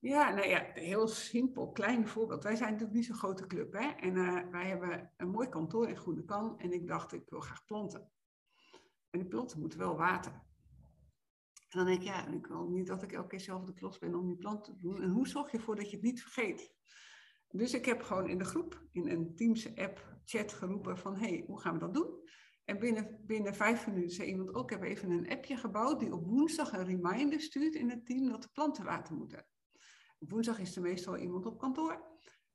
Ja, 0.00 0.34
nou 0.34 0.48
ja, 0.48 0.70
heel 0.74 1.08
simpel, 1.08 1.70
klein 1.70 2.08
voorbeeld. 2.08 2.42
Wij 2.42 2.56
zijn 2.56 2.70
natuurlijk 2.70 2.96
niet 2.96 3.06
zo'n 3.06 3.16
grote 3.16 3.46
club, 3.46 3.72
hè? 3.72 3.88
En 3.88 4.14
uh, 4.14 4.50
wij 4.50 4.66
hebben 4.66 5.12
een 5.16 5.30
mooi 5.30 5.48
kantoor 5.48 5.88
in 5.88 5.96
Goede 5.96 6.24
Kan 6.24 6.58
en 6.58 6.72
ik 6.72 6.86
dacht, 6.86 7.12
ik 7.12 7.30
wil 7.30 7.40
graag 7.40 7.64
planten. 7.64 8.10
En 9.10 9.18
die 9.18 9.28
planten 9.28 9.60
moeten 9.60 9.78
wel 9.78 9.96
water. 9.96 10.32
En 11.68 11.78
dan 11.78 11.86
denk 11.86 12.00
ik, 12.00 12.06
ja, 12.06 12.26
ik 12.26 12.46
wil 12.46 12.68
niet 12.68 12.86
dat 12.86 13.02
ik 13.02 13.12
elke 13.12 13.28
keer 13.28 13.40
zelf 13.40 13.64
de 13.64 13.74
klos 13.74 13.98
ben 13.98 14.14
om 14.14 14.26
die 14.26 14.36
planten 14.36 14.74
te 14.74 14.80
doen. 14.80 15.02
En 15.02 15.10
hoe 15.10 15.28
zorg 15.28 15.50
je 15.50 15.56
ervoor 15.58 15.76
dat 15.76 15.90
je 15.90 15.96
het 15.96 16.04
niet 16.04 16.22
vergeet? 16.22 16.72
Dus 17.48 17.74
ik 17.74 17.84
heb 17.84 18.02
gewoon 18.02 18.28
in 18.28 18.38
de 18.38 18.44
groep, 18.44 18.86
in 18.90 19.08
een 19.08 19.34
Teams-app, 19.36 20.20
chat 20.24 20.52
geroepen 20.52 20.98
van, 20.98 21.16
hé, 21.16 21.28
hey, 21.28 21.44
hoe 21.46 21.60
gaan 21.60 21.72
we 21.72 21.78
dat 21.78 21.94
doen? 21.94 22.28
En 22.64 22.78
binnen, 22.78 23.20
binnen 23.26 23.54
vijf 23.54 23.86
minuten 23.86 24.14
zei 24.14 24.28
iemand 24.28 24.54
ook, 24.54 24.70
ik 24.70 24.78
heb 24.78 24.88
even 24.88 25.10
een 25.10 25.30
appje 25.30 25.56
gebouwd 25.56 26.00
die 26.00 26.12
op 26.12 26.26
woensdag 26.26 26.72
een 26.72 26.84
reminder 26.84 27.40
stuurt 27.40 27.74
in 27.74 27.90
het 27.90 28.06
team 28.06 28.28
dat 28.28 28.42
de 28.42 28.48
planten 28.52 28.84
water 28.84 29.14
moeten. 29.14 29.46
Op 30.20 30.30
woensdag 30.30 30.58
is 30.58 30.76
er 30.76 30.82
meestal 30.82 31.16
iemand 31.16 31.46
op 31.46 31.58
kantoor. 31.58 32.08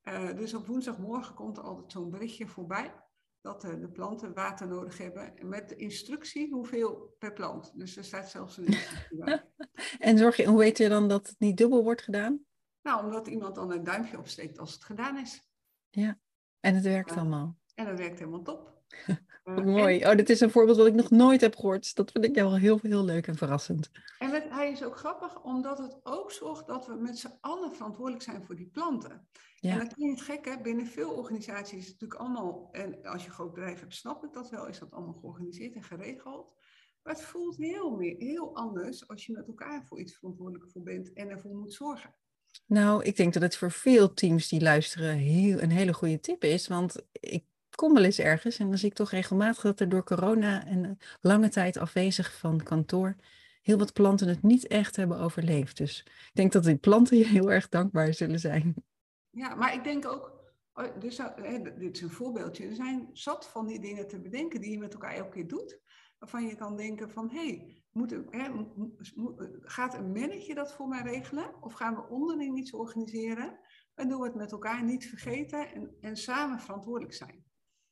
Uh, 0.03 0.35
dus 0.35 0.53
op 0.53 0.67
woensdagmorgen 0.67 1.35
komt 1.35 1.57
er 1.57 1.63
altijd 1.63 1.91
zo'n 1.91 2.09
berichtje 2.09 2.47
voorbij 2.47 2.93
dat 3.41 3.61
de 3.61 3.89
planten 3.93 4.33
water 4.33 4.67
nodig 4.67 4.97
hebben. 4.97 5.33
Met 5.41 5.69
de 5.69 5.75
instructie 5.75 6.51
hoeveel 6.51 7.15
per 7.19 7.33
plant. 7.33 7.77
Dus 7.77 7.97
er 7.97 8.03
staat 8.03 8.29
zelfs 8.29 8.57
een 8.57 8.65
instructie 8.65 9.17
bij. 9.17 9.45
en 9.99 10.17
zorg 10.17 10.35
je, 10.35 10.45
hoe 10.45 10.57
weet 10.57 10.77
je 10.77 10.89
dan 10.89 11.07
dat 11.07 11.27
het 11.27 11.39
niet 11.39 11.57
dubbel 11.57 11.83
wordt 11.83 12.01
gedaan? 12.01 12.45
Nou, 12.81 13.03
omdat 13.03 13.27
iemand 13.27 13.55
dan 13.55 13.71
een 13.71 13.83
duimpje 13.83 14.17
opsteekt 14.17 14.59
als 14.59 14.73
het 14.73 14.83
gedaan 14.83 15.17
is. 15.17 15.49
Ja, 15.89 16.19
en 16.59 16.75
het 16.75 16.83
werkt 16.83 17.11
allemaal. 17.11 17.57
En 17.75 17.87
het 17.87 17.97
werkt 17.97 18.19
helemaal 18.19 18.41
top. 18.41 18.74
Uh, 19.45 19.57
mooi. 19.57 20.05
Oh, 20.05 20.15
dit 20.15 20.29
is 20.29 20.39
een 20.39 20.51
voorbeeld 20.51 20.77
wat 20.77 20.87
ik 20.87 20.93
nog 20.93 21.09
nooit 21.09 21.41
heb 21.41 21.55
gehoord. 21.55 21.81
Dus 21.81 21.93
dat 21.93 22.11
vind 22.11 22.25
ik 22.25 22.35
wel 22.35 22.57
heel, 22.57 22.79
heel 22.81 23.05
leuk 23.05 23.27
en 23.27 23.35
verrassend. 23.35 23.91
En 24.19 24.31
met, 24.31 24.45
hij 24.49 24.71
is 24.71 24.83
ook 24.83 24.97
grappig, 24.97 25.43
omdat 25.43 25.77
het 25.77 25.99
ook 26.03 26.31
zorgt 26.31 26.67
dat 26.67 26.87
we 26.87 26.93
met 26.93 27.17
z'n 27.17 27.37
allen 27.41 27.73
verantwoordelijk 27.73 28.23
zijn 28.23 28.43
voor 28.45 28.55
die 28.55 28.69
planten. 28.69 29.27
Ja. 29.59 29.71
En 29.71 29.79
dat 29.79 29.93
klinkt 29.93 30.21
gek, 30.21 30.45
hè? 30.45 30.61
Binnen 30.61 30.87
veel 30.87 31.11
organisaties 31.11 31.77
is 31.77 31.87
het 31.87 31.99
natuurlijk 32.01 32.19
allemaal, 32.19 32.69
en 32.71 33.03
als 33.03 33.21
je 33.21 33.27
een 33.27 33.33
groot 33.33 33.53
bedrijf 33.53 33.79
hebt, 33.79 33.95
snap 33.95 34.23
ik 34.23 34.33
dat 34.33 34.49
wel, 34.49 34.67
is 34.67 34.79
dat 34.79 34.91
allemaal 34.91 35.13
georganiseerd 35.13 35.75
en 35.75 35.83
geregeld. 35.83 36.53
Maar 37.03 37.13
het 37.13 37.23
voelt 37.23 37.57
heel, 37.57 37.91
meer, 37.91 38.15
heel 38.17 38.55
anders 38.55 39.07
als 39.07 39.25
je 39.25 39.33
met 39.33 39.47
elkaar 39.47 39.85
voor 39.85 39.99
iets 39.99 40.15
verantwoordelijk 40.15 40.71
voor 40.71 40.83
bent 40.83 41.13
en 41.13 41.29
ervoor 41.29 41.55
moet 41.55 41.73
zorgen. 41.73 42.15
Nou, 42.65 43.03
ik 43.03 43.15
denk 43.15 43.33
dat 43.33 43.41
het 43.41 43.57
voor 43.57 43.71
veel 43.71 44.13
teams 44.13 44.47
die 44.47 44.61
luisteren 44.61 45.17
heel, 45.17 45.61
een 45.61 45.71
hele 45.71 45.93
goede 45.93 46.19
tip 46.19 46.43
is. 46.43 46.67
Want 46.67 47.05
ik 47.11 47.45
kom 47.75 47.93
wel 47.93 48.03
eens 48.03 48.19
ergens 48.19 48.57
en 48.57 48.67
dan 48.67 48.77
zie 48.77 48.89
ik 48.89 48.95
toch 48.95 49.11
regelmatig 49.11 49.61
dat 49.61 49.79
er 49.79 49.89
door 49.89 50.03
corona 50.03 50.65
en 50.65 50.99
lange 51.21 51.49
tijd 51.49 51.77
afwezig 51.77 52.37
van 52.37 52.63
kantoor 52.63 53.15
heel 53.65 53.77
wat 53.77 53.93
planten 53.93 54.27
het 54.27 54.43
niet 54.43 54.67
echt 54.67 54.95
hebben 54.95 55.19
overleefd. 55.19 55.77
Dus 55.77 55.99
ik 56.05 56.31
denk 56.33 56.51
dat 56.51 56.63
die 56.63 56.77
planten 56.77 57.17
je 57.21 57.25
heel 57.25 57.51
erg 57.51 57.69
dankbaar 57.69 58.13
zullen 58.13 58.39
zijn. 58.39 58.75
Ja, 59.29 59.55
maar 59.55 59.73
ik 59.73 59.83
denk 59.83 60.07
ook, 60.07 60.53
dus, 60.99 61.21
dit 61.77 61.95
is 61.95 62.01
een 62.01 62.09
voorbeeldje, 62.09 62.67
er 62.67 62.75
zijn 62.75 63.09
zat 63.13 63.47
van 63.47 63.67
die 63.67 63.79
dingen 63.79 64.07
te 64.07 64.21
bedenken 64.21 64.61
die 64.61 64.71
je 64.71 64.77
met 64.77 64.93
elkaar 64.93 65.13
elke 65.13 65.29
keer 65.29 65.47
doet. 65.47 65.79
Waarvan 66.19 66.47
je 66.47 66.55
kan 66.55 66.77
denken 66.77 67.09
van, 67.09 67.29
hé, 67.29 67.47
hey, 67.47 67.83
hè, 68.29 68.49
gaat 69.61 69.93
een 69.93 70.11
manager 70.11 70.55
dat 70.55 70.73
voor 70.73 70.87
mij 70.87 71.01
regelen? 71.01 71.63
Of 71.63 71.73
gaan 71.73 71.95
we 71.95 72.07
onderling 72.09 72.57
iets 72.57 72.73
organiseren? 72.73 73.59
En 73.95 74.09
doen 74.09 74.19
we 74.19 74.25
het 74.25 74.35
met 74.35 74.51
elkaar 74.51 74.83
niet 74.83 75.07
vergeten 75.07 75.73
en, 75.73 75.95
en 76.01 76.17
samen 76.17 76.59
verantwoordelijk 76.59 77.13
zijn. 77.13 77.43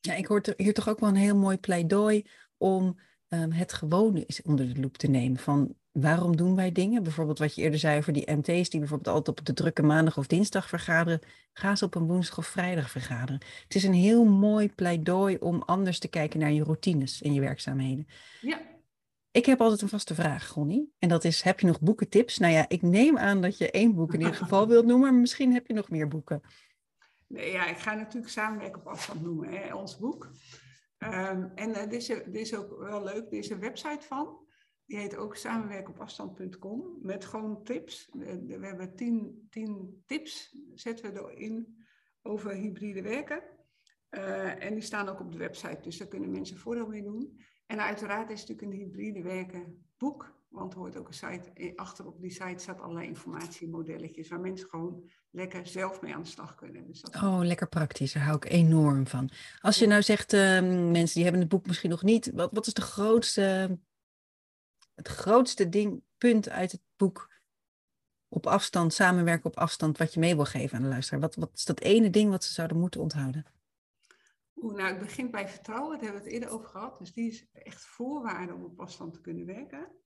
Ja, 0.06 0.13
ik 0.13 0.26
hoor 0.26 0.42
hier 0.58 0.74
toch 0.74 0.89
ook 0.89 1.00
wel 1.00 1.10
een 1.10 1.16
heel 1.16 1.36
mooi 1.36 1.58
pleidooi 1.58 2.26
om 2.58 3.00
um, 3.30 3.52
het 3.52 3.74
gewone 3.74 4.26
eens 4.26 4.42
onder 4.42 4.74
de 4.74 4.80
loep 4.80 4.98
te 4.98 5.08
nemen. 5.08 5.39
Van 5.39 5.76
waarom 5.92 6.38
doen 6.38 6.56
wij 6.56 6.72
dingen? 6.72 7.04
Bijvoorbeeld 7.04 7.39
wat 7.39 7.56
je 7.56 7.62
eerder 7.62 7.80
zei 7.80 7.98
over 7.98 8.13
die 8.13 8.32
MT's 8.32 8.70
die 8.70 8.80
bijvoorbeeld 8.80 9.16
altijd 9.16 9.39
op 9.39 9.46
de 9.46 9.54
drukke 9.54 9.84
maandag 9.84 10.18
of 10.18 10.28
dinsdag 10.28 10.68
vergaderen. 10.68 11.20
Ga 11.54 11.76
ze 11.76 11.86
op 11.86 11.96
een 11.96 12.08
woensdag 12.08 12.38
of 12.38 12.46
vrijdag 12.46 12.89
vergaderen. 12.89 13.42
Het 13.63 13.76
is 13.76 13.84
een 13.84 13.94
heel 13.94 14.26
mooi 14.26 14.70
pleidooi 14.70 15.38
om 15.38 15.62
anders 15.62 16.00
te 16.00 16.08
kijken 16.08 16.39
naar 16.39 16.52
je 16.52 16.63
routines 16.63 17.22
en 17.22 17.34
je 17.34 17.39
werkzaamheden. 17.39 18.08
Ja. 18.42 18.62
Ik 19.32 19.46
heb 19.46 19.62
altijd 19.62 19.82
een 19.82 19.89
vaste 19.89 20.16
vraag, 20.16 20.48
Gonnie. 20.48 20.94
En 21.00 21.10
dat 21.10 21.24
is, 21.24 21.42
heb 21.42 21.60
je 21.60 21.68
nog 21.68 21.80
boekentips? 21.80 22.38
Nou 22.38 22.54
ja, 22.54 22.66
ik 22.68 22.82
neem 22.82 23.18
aan 23.18 23.42
dat 23.42 23.58
je 23.58 23.72
één 23.72 23.96
boek 23.96 24.13
in 24.13 24.20
ieder 24.20 24.36
geval 24.36 24.68
wilt 24.68 24.86
noemen, 24.86 25.12
maar 25.12 25.20
misschien 25.20 25.54
heb 25.54 25.68
je 25.68 25.74
nog 25.74 25.89
meer 25.89 26.08
boeken. 26.08 26.42
Nee, 27.34 27.52
ja, 27.52 27.65
ik 27.65 27.78
ga 27.78 27.93
natuurlijk 27.93 28.32
samenwerken 28.32 28.82
op 28.82 28.88
afstand 28.88 29.22
noemen, 29.22 29.50
hè, 29.50 29.76
ons 29.76 29.98
boek. 29.98 30.30
Um, 31.00 31.52
en 31.56 31.69
uh, 31.69 31.89
dit, 31.89 31.93
is, 31.93 32.10
is 32.10 32.56
ook 32.56 32.78
wel 32.80 33.04
leuk, 33.04 33.26
er 33.26 33.38
is 33.38 33.50
een 33.50 33.60
website 33.60 34.06
van. 34.08 34.48
Die 34.86 34.98
heet 34.98 35.15
ook 35.15 35.36
samenwerkenopafstand.com 35.36 36.98
met 37.02 37.26
gewoon 37.26 37.63
tips. 37.63 38.10
We, 38.12 38.58
hebben 38.62 38.96
tien, 38.96 39.48
tien, 39.50 40.04
tips, 40.06 40.58
zetten 40.74 41.13
we 41.13 41.19
erin 41.19 41.86
over 42.22 42.52
hybride 42.52 43.02
werken. 43.02 43.43
Uh, 44.10 44.63
en 44.63 44.74
die 44.74 44.84
staan 44.84 45.10
ook 45.10 45.19
op 45.19 45.32
de 45.32 45.38
website, 45.38 45.82
dus 45.82 45.98
daar 45.98 46.08
kunnen 46.08 46.32
mensen 46.32 46.58
voordeel 46.58 46.88
mee 46.88 47.04
doen. 47.04 47.39
En 47.65 47.82
uiteraard 47.82 48.30
is 48.30 48.39
het 48.39 48.50
natuurlijk 48.50 48.82
een 48.82 48.86
hybride 48.86 49.22
werken 49.22 49.88
boek. 49.98 50.43
Want 50.54 50.74
er 50.74 50.80
hoort 50.80 50.98
ook 50.98 51.08
een 51.08 51.13
site, 51.13 51.52
eh, 51.54 51.76
achter 51.76 52.06
op 52.06 52.22
die 52.22 52.32
site 52.32 52.54
staat 52.58 52.82
allerlei 52.82 53.08
informatiemodelletjes 53.08 54.30
waar 54.30 54.39
mensen 54.39 54.70
gewoon 54.70 55.10
lekker 55.30 55.68
zelf 55.68 56.02
mee 56.02 56.16
aan 56.16 56.22
de 56.22 56.28
slag 56.28 56.56
kunnen. 56.56 56.88
Dus 56.88 57.02
dat... 57.02 57.16
Oh, 57.16 57.39
lekker 57.42 57.68
praktisch, 57.68 58.13
daar 58.13 58.24
hou 58.24 58.36
ik 58.36 58.46
enorm 58.46 59.08
van. 59.08 59.30
Als 59.62 59.80
je 59.80 59.88
nou 59.88 60.02
zegt, 60.02 60.34
uh, 60.34 60.39
mensen 60.92 61.13
die 61.13 61.24
hebben 61.24 61.42
het 61.42 61.50
boek 61.50 61.66
misschien 61.66 61.89
nog 61.89 62.04
niet, 62.04 62.32
wat, 62.34 62.50
wat 62.52 62.68
is 62.68 62.74
de 62.74 62.82
grootste, 62.82 63.80
het 64.96 65.08
grootste 65.08 65.70
ding, 65.70 66.04
punt 66.18 66.50
uit 66.50 66.72
het 66.72 66.82
boek 66.96 67.32
op 68.28 68.48
afstand, 68.48 68.94
samenwerken 68.94 69.46
op 69.46 69.58
afstand, 69.58 69.98
wat 69.98 70.13
je 70.13 70.20
mee 70.20 70.36
wil 70.36 70.46
geven 70.46 70.78
aan 70.78 70.84
de 70.84 70.89
luisteraar? 70.89 71.22
Wat, 71.22 71.36
wat 71.36 71.52
is 71.54 71.66
dat 71.66 71.80
ene 71.80 72.10
ding 72.10 72.30
wat 72.30 72.44
ze 72.44 72.54
zouden 72.54 72.80
moeten 72.80 73.02
onthouden? 73.02 73.46
Oeh, 74.56 74.76
nou, 74.76 74.89
het 74.89 75.00
begint 75.00 75.32
bij 75.32 75.50
vertrouwen, 75.50 75.98
daar 75.98 76.04
hebben 76.04 76.22
we 76.22 76.28
het 76.28 76.34
eerder 76.34 76.56
over 76.56 76.70
gehad. 76.70 76.98
Dus 76.98 77.13
die 77.13 77.28
is 77.32 77.48
echt 77.54 77.86
voorwaarde 77.86 78.54
om 78.54 78.63
op 78.63 78.80
afstand 78.80 79.13
te 79.13 79.22
kunnen 79.22 79.46
werken. 79.46 80.02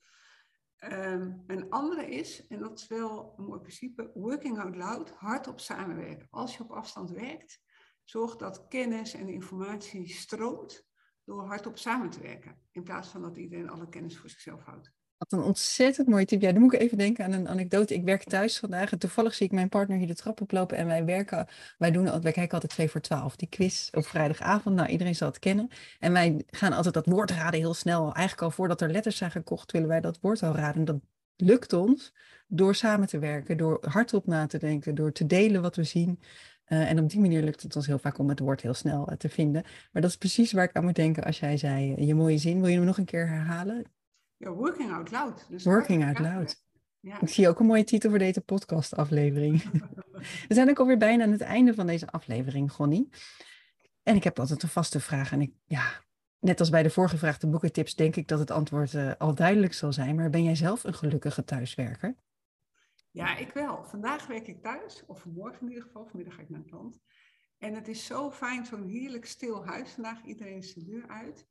Ehm, 0.77 1.33
een 1.47 1.69
andere 1.69 2.09
is, 2.09 2.47
en 2.47 2.59
dat 2.59 2.79
is 2.79 2.87
wel 2.87 3.33
een 3.37 3.45
mooi 3.45 3.59
principe, 3.59 4.11
working 4.13 4.59
out 4.59 4.75
loud, 4.75 5.09
hardop 5.09 5.59
samenwerken. 5.59 6.27
Als 6.29 6.57
je 6.57 6.63
op 6.63 6.71
afstand 6.71 7.09
werkt, 7.09 7.61
zorg 8.03 8.35
dat 8.35 8.67
kennis 8.67 9.13
en 9.13 9.29
informatie 9.29 10.07
stroomt 10.07 10.87
door 11.23 11.45
hardop 11.45 11.77
samen 11.77 12.09
te 12.09 12.21
werken. 12.21 12.61
In 12.71 12.83
plaats 12.83 13.07
van 13.07 13.21
dat 13.21 13.37
iedereen 13.37 13.69
alle 13.69 13.89
kennis 13.89 14.17
voor 14.17 14.29
zichzelf 14.29 14.63
houdt. 14.63 14.96
Wat 15.17 15.32
een 15.32 15.41
ontzettend 15.41 16.08
mooie 16.08 16.25
tip. 16.25 16.41
Ja, 16.41 16.51
dan 16.51 16.62
moet 16.62 16.73
ik 16.73 16.82
even 16.82 16.97
denken 16.97 17.25
aan 17.25 17.32
een 17.32 17.47
anekdote. 17.47 17.93
Ik 17.93 18.03
werk 18.03 18.23
thuis 18.23 18.60
vandaag 18.60 18.91
en 18.91 18.99
toevallig 18.99 19.34
zie 19.34 19.45
ik 19.45 19.51
mijn 19.51 19.69
partner 19.69 19.97
hier 19.97 20.08
de 20.08 20.15
trap 20.15 20.41
oplopen 20.41 20.77
en 20.77 20.88
wij 20.88 21.06
werken, 21.06 21.47
wij 21.77 21.91
doen, 21.91 22.03
wij 22.03 22.32
kijken 22.32 22.51
altijd 22.51 22.71
2 22.71 22.89
voor 22.89 23.01
12, 23.01 23.36
die 23.36 23.47
quiz 23.47 23.89
op 23.91 24.06
vrijdagavond. 24.06 24.75
Nou, 24.75 24.89
iedereen 24.89 25.15
zal 25.15 25.27
het 25.27 25.39
kennen. 25.39 25.69
En 25.99 26.13
wij 26.13 26.43
gaan 26.47 26.73
altijd 26.73 26.93
dat 26.93 27.06
woord 27.06 27.32
raden 27.32 27.60
heel 27.60 27.73
snel. 27.73 28.03
Eigenlijk 28.03 28.41
al 28.41 28.51
voordat 28.51 28.82
er 28.82 28.91
letters 28.91 29.17
zijn 29.17 29.32
gekocht, 29.32 29.71
willen 29.71 29.88
wij 29.88 30.01
dat 30.01 30.19
woord 30.21 30.43
al 30.43 30.56
raden. 30.56 30.86
Dat 30.86 30.99
lukt 31.36 31.73
ons 31.73 32.13
door 32.47 32.75
samen 32.75 33.08
te 33.08 33.19
werken, 33.19 33.58
door 33.58 33.86
hardop 33.89 34.25
na 34.25 34.45
te 34.45 34.58
denken, 34.58 34.95
door 34.95 35.12
te 35.12 35.25
delen 35.25 35.62
wat 35.62 35.75
we 35.75 35.84
zien. 35.84 36.19
Uh, 36.67 36.89
en 36.89 36.99
op 36.99 37.10
die 37.10 37.19
manier 37.19 37.43
lukt 37.43 37.62
het 37.62 37.75
ons 37.75 37.88
heel 37.88 37.99
vaak 37.99 38.17
om 38.17 38.30
het 38.30 38.39
woord 38.39 38.62
heel 38.62 38.73
snel 38.73 39.12
uh, 39.12 39.17
te 39.17 39.30
vinden. 39.30 39.63
Maar 39.91 40.01
dat 40.01 40.12
is 40.12 40.17
precies 40.17 40.51
waar 40.51 40.63
ik 40.63 40.75
aan 40.75 40.84
moet 40.84 40.95
denken 40.95 41.23
als 41.23 41.39
jij 41.39 41.58
zei, 41.58 41.91
uh, 41.91 42.08
je 42.08 42.15
mooie 42.15 42.38
zin. 42.38 42.60
Wil 42.60 42.69
je 42.69 42.75
hem 42.75 42.86
nog 42.86 42.97
een 42.97 43.06
keer 43.06 43.27
herhalen? 43.27 43.96
Ja, 44.38 44.52
working 44.52 44.91
out 44.91 45.12
loud. 45.12 45.45
Dus 45.50 45.63
working 45.63 46.06
out 46.06 46.19
loud. 46.19 46.65
Ja. 47.00 47.21
Ik 47.21 47.30
zie 47.30 47.47
ook 47.47 47.60
een 47.60 47.65
mooie 47.65 47.84
titel 47.84 48.10
voor 48.10 48.19
deze 48.19 48.41
podcastaflevering. 48.41 49.63
We 50.47 50.54
zijn 50.54 50.69
ook 50.69 50.80
alweer 50.80 50.97
bijna 50.97 51.23
aan 51.23 51.32
het 51.32 51.41
einde 51.41 51.73
van 51.73 51.88
deze 51.88 52.08
aflevering, 52.08 52.71
Gonnie. 52.71 53.10
En 54.04 54.15
ik 54.15 54.23
heb 54.23 54.39
altijd 54.39 54.63
een 54.63 54.69
vaste 54.69 55.00
vraag. 55.00 55.32
En 55.32 55.41
ik, 55.41 55.54
ja, 55.65 56.04
net 56.39 56.60
als 56.60 56.69
bij 56.69 56.84
de 56.84 56.89
vorige 56.89 57.17
vraag, 57.17 57.38
de 57.38 57.47
boekentips, 57.47 57.95
denk 57.95 58.15
ik 58.15 58.28
dat 58.28 58.39
het 58.39 58.52
antwoord 58.52 58.93
uh, 58.93 59.12
al 59.17 59.36
duidelijk 59.36 59.73
zal 59.73 59.93
zijn. 59.93 60.15
Maar 60.15 60.30
ben 60.30 60.43
jij 60.43 60.56
zelf 60.56 60.84
een 60.84 60.93
gelukkige 60.93 61.43
thuiswerker? 61.43 62.15
Ja, 63.12 63.38
ik 63.38 63.52
wel. 63.52 63.84
Vandaag 63.84 64.28
werk 64.28 64.47
ik 64.47 64.62
thuis, 64.62 65.04
of 65.08 65.21
vanmorgen 65.21 65.62
in 65.62 65.67
ieder 65.67 65.84
geval. 65.84 66.06
Vanmiddag 66.06 66.36
ga 66.36 66.41
ik 66.41 66.50
naar 66.50 66.60
het 66.60 66.71
land. 66.71 67.00
En 67.58 67.73
het 67.73 67.88
is 67.88 68.06
zo 68.06 68.32
fijn, 68.32 68.65
zo'n 68.65 68.88
heerlijk 68.88 69.26
stil 69.26 69.65
huis 69.65 69.91
vandaag. 69.91 70.23
Iedereen 70.23 70.58
is 70.58 70.73
de 70.73 70.84
deur 70.84 71.08
uit. 71.08 71.47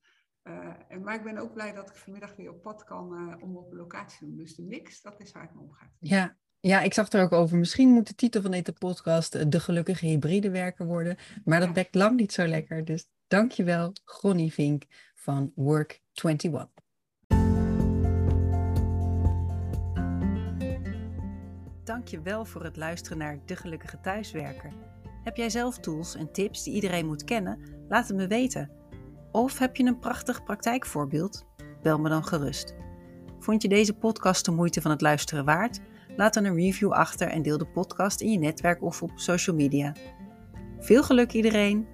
Uh, 0.49 0.69
en, 0.89 1.03
maar 1.03 1.15
ik 1.15 1.23
ben 1.23 1.39
ook 1.39 1.53
blij 1.53 1.73
dat 1.73 1.91
ik 1.91 1.97
vanmiddag 1.97 2.37
weer 2.37 2.51
op 2.51 2.63
pad 2.63 2.85
kan 2.85 3.13
uh, 3.13 3.43
om 3.43 3.57
op 3.57 3.73
locatie 3.73 4.19
te 4.19 4.25
doen. 4.25 4.37
Dus 4.37 4.55
de 4.55 4.63
mix, 4.63 5.03
dat 5.03 5.21
is 5.21 5.33
waar 5.33 5.43
het 5.43 5.55
me 5.55 5.61
om 5.61 5.73
gaat. 5.73 5.91
Ja, 5.99 6.37
ja, 6.61 6.81
ik 6.81 6.95
zag 6.95 7.13
er 7.13 7.23
ook 7.23 7.33
over. 7.33 7.59
Misschien 7.59 7.89
moet 7.89 8.07
de 8.07 8.15
titel 8.15 8.43
van 8.43 8.51
deze 8.51 8.73
podcast 8.73 9.35
eh, 9.35 9.45
De 9.49 9.61
Gelukkige 9.61 10.07
Hybride 10.07 10.51
Werker 10.51 10.87
worden. 10.87 11.17
Maar 11.45 11.59
dat 11.59 11.69
ja. 11.69 11.75
bekt 11.75 11.95
lang 11.95 12.17
niet 12.17 12.33
zo 12.33 12.47
lekker. 12.47 12.85
Dus 12.85 13.09
dankjewel, 13.27 13.93
Gonnie 14.05 14.53
Vink 14.53 14.85
van 15.15 15.53
Work 15.55 16.03
21. 16.13 16.69
Dankjewel 21.85 22.45
voor 22.45 22.65
het 22.65 22.77
luisteren 22.77 23.19
naar 23.19 23.39
De 23.45 23.57
Gelukkige 23.57 24.01
Thuiswerker. 24.01 24.73
Heb 25.25 25.37
jij 25.37 25.51
zelf 25.51 25.79
tools 25.79 26.15
en 26.15 26.33
tips 26.33 26.63
die 26.63 26.75
iedereen 26.75 27.07
moet 27.07 27.25
kennen? 27.25 27.59
Laat 27.89 28.09
het 28.09 28.17
me 28.17 28.27
weten. 28.27 28.71
Of 29.37 29.59
heb 29.59 29.77
je 29.77 29.85
een 29.85 29.99
prachtig 29.99 30.43
praktijkvoorbeeld? 30.43 31.45
Bel 31.83 31.99
me 31.99 32.09
dan 32.09 32.25
gerust. 32.25 32.75
Vond 33.39 33.63
je 33.63 33.69
deze 33.69 33.95
podcast 33.95 34.45
de 34.45 34.51
moeite 34.51 34.81
van 34.81 34.91
het 34.91 35.01
luisteren 35.01 35.45
waard? 35.45 35.81
Laat 36.17 36.35
dan 36.35 36.45
een 36.45 36.55
review 36.55 36.93
achter 36.93 37.29
en 37.29 37.43
deel 37.43 37.59
de 37.59 37.67
podcast 37.67 38.21
in 38.21 38.31
je 38.31 38.39
netwerk 38.39 38.83
of 38.83 39.03
op 39.03 39.11
social 39.15 39.57
media. 39.57 39.95
Veel 40.79 41.03
geluk 41.03 41.33
iedereen! 41.33 41.87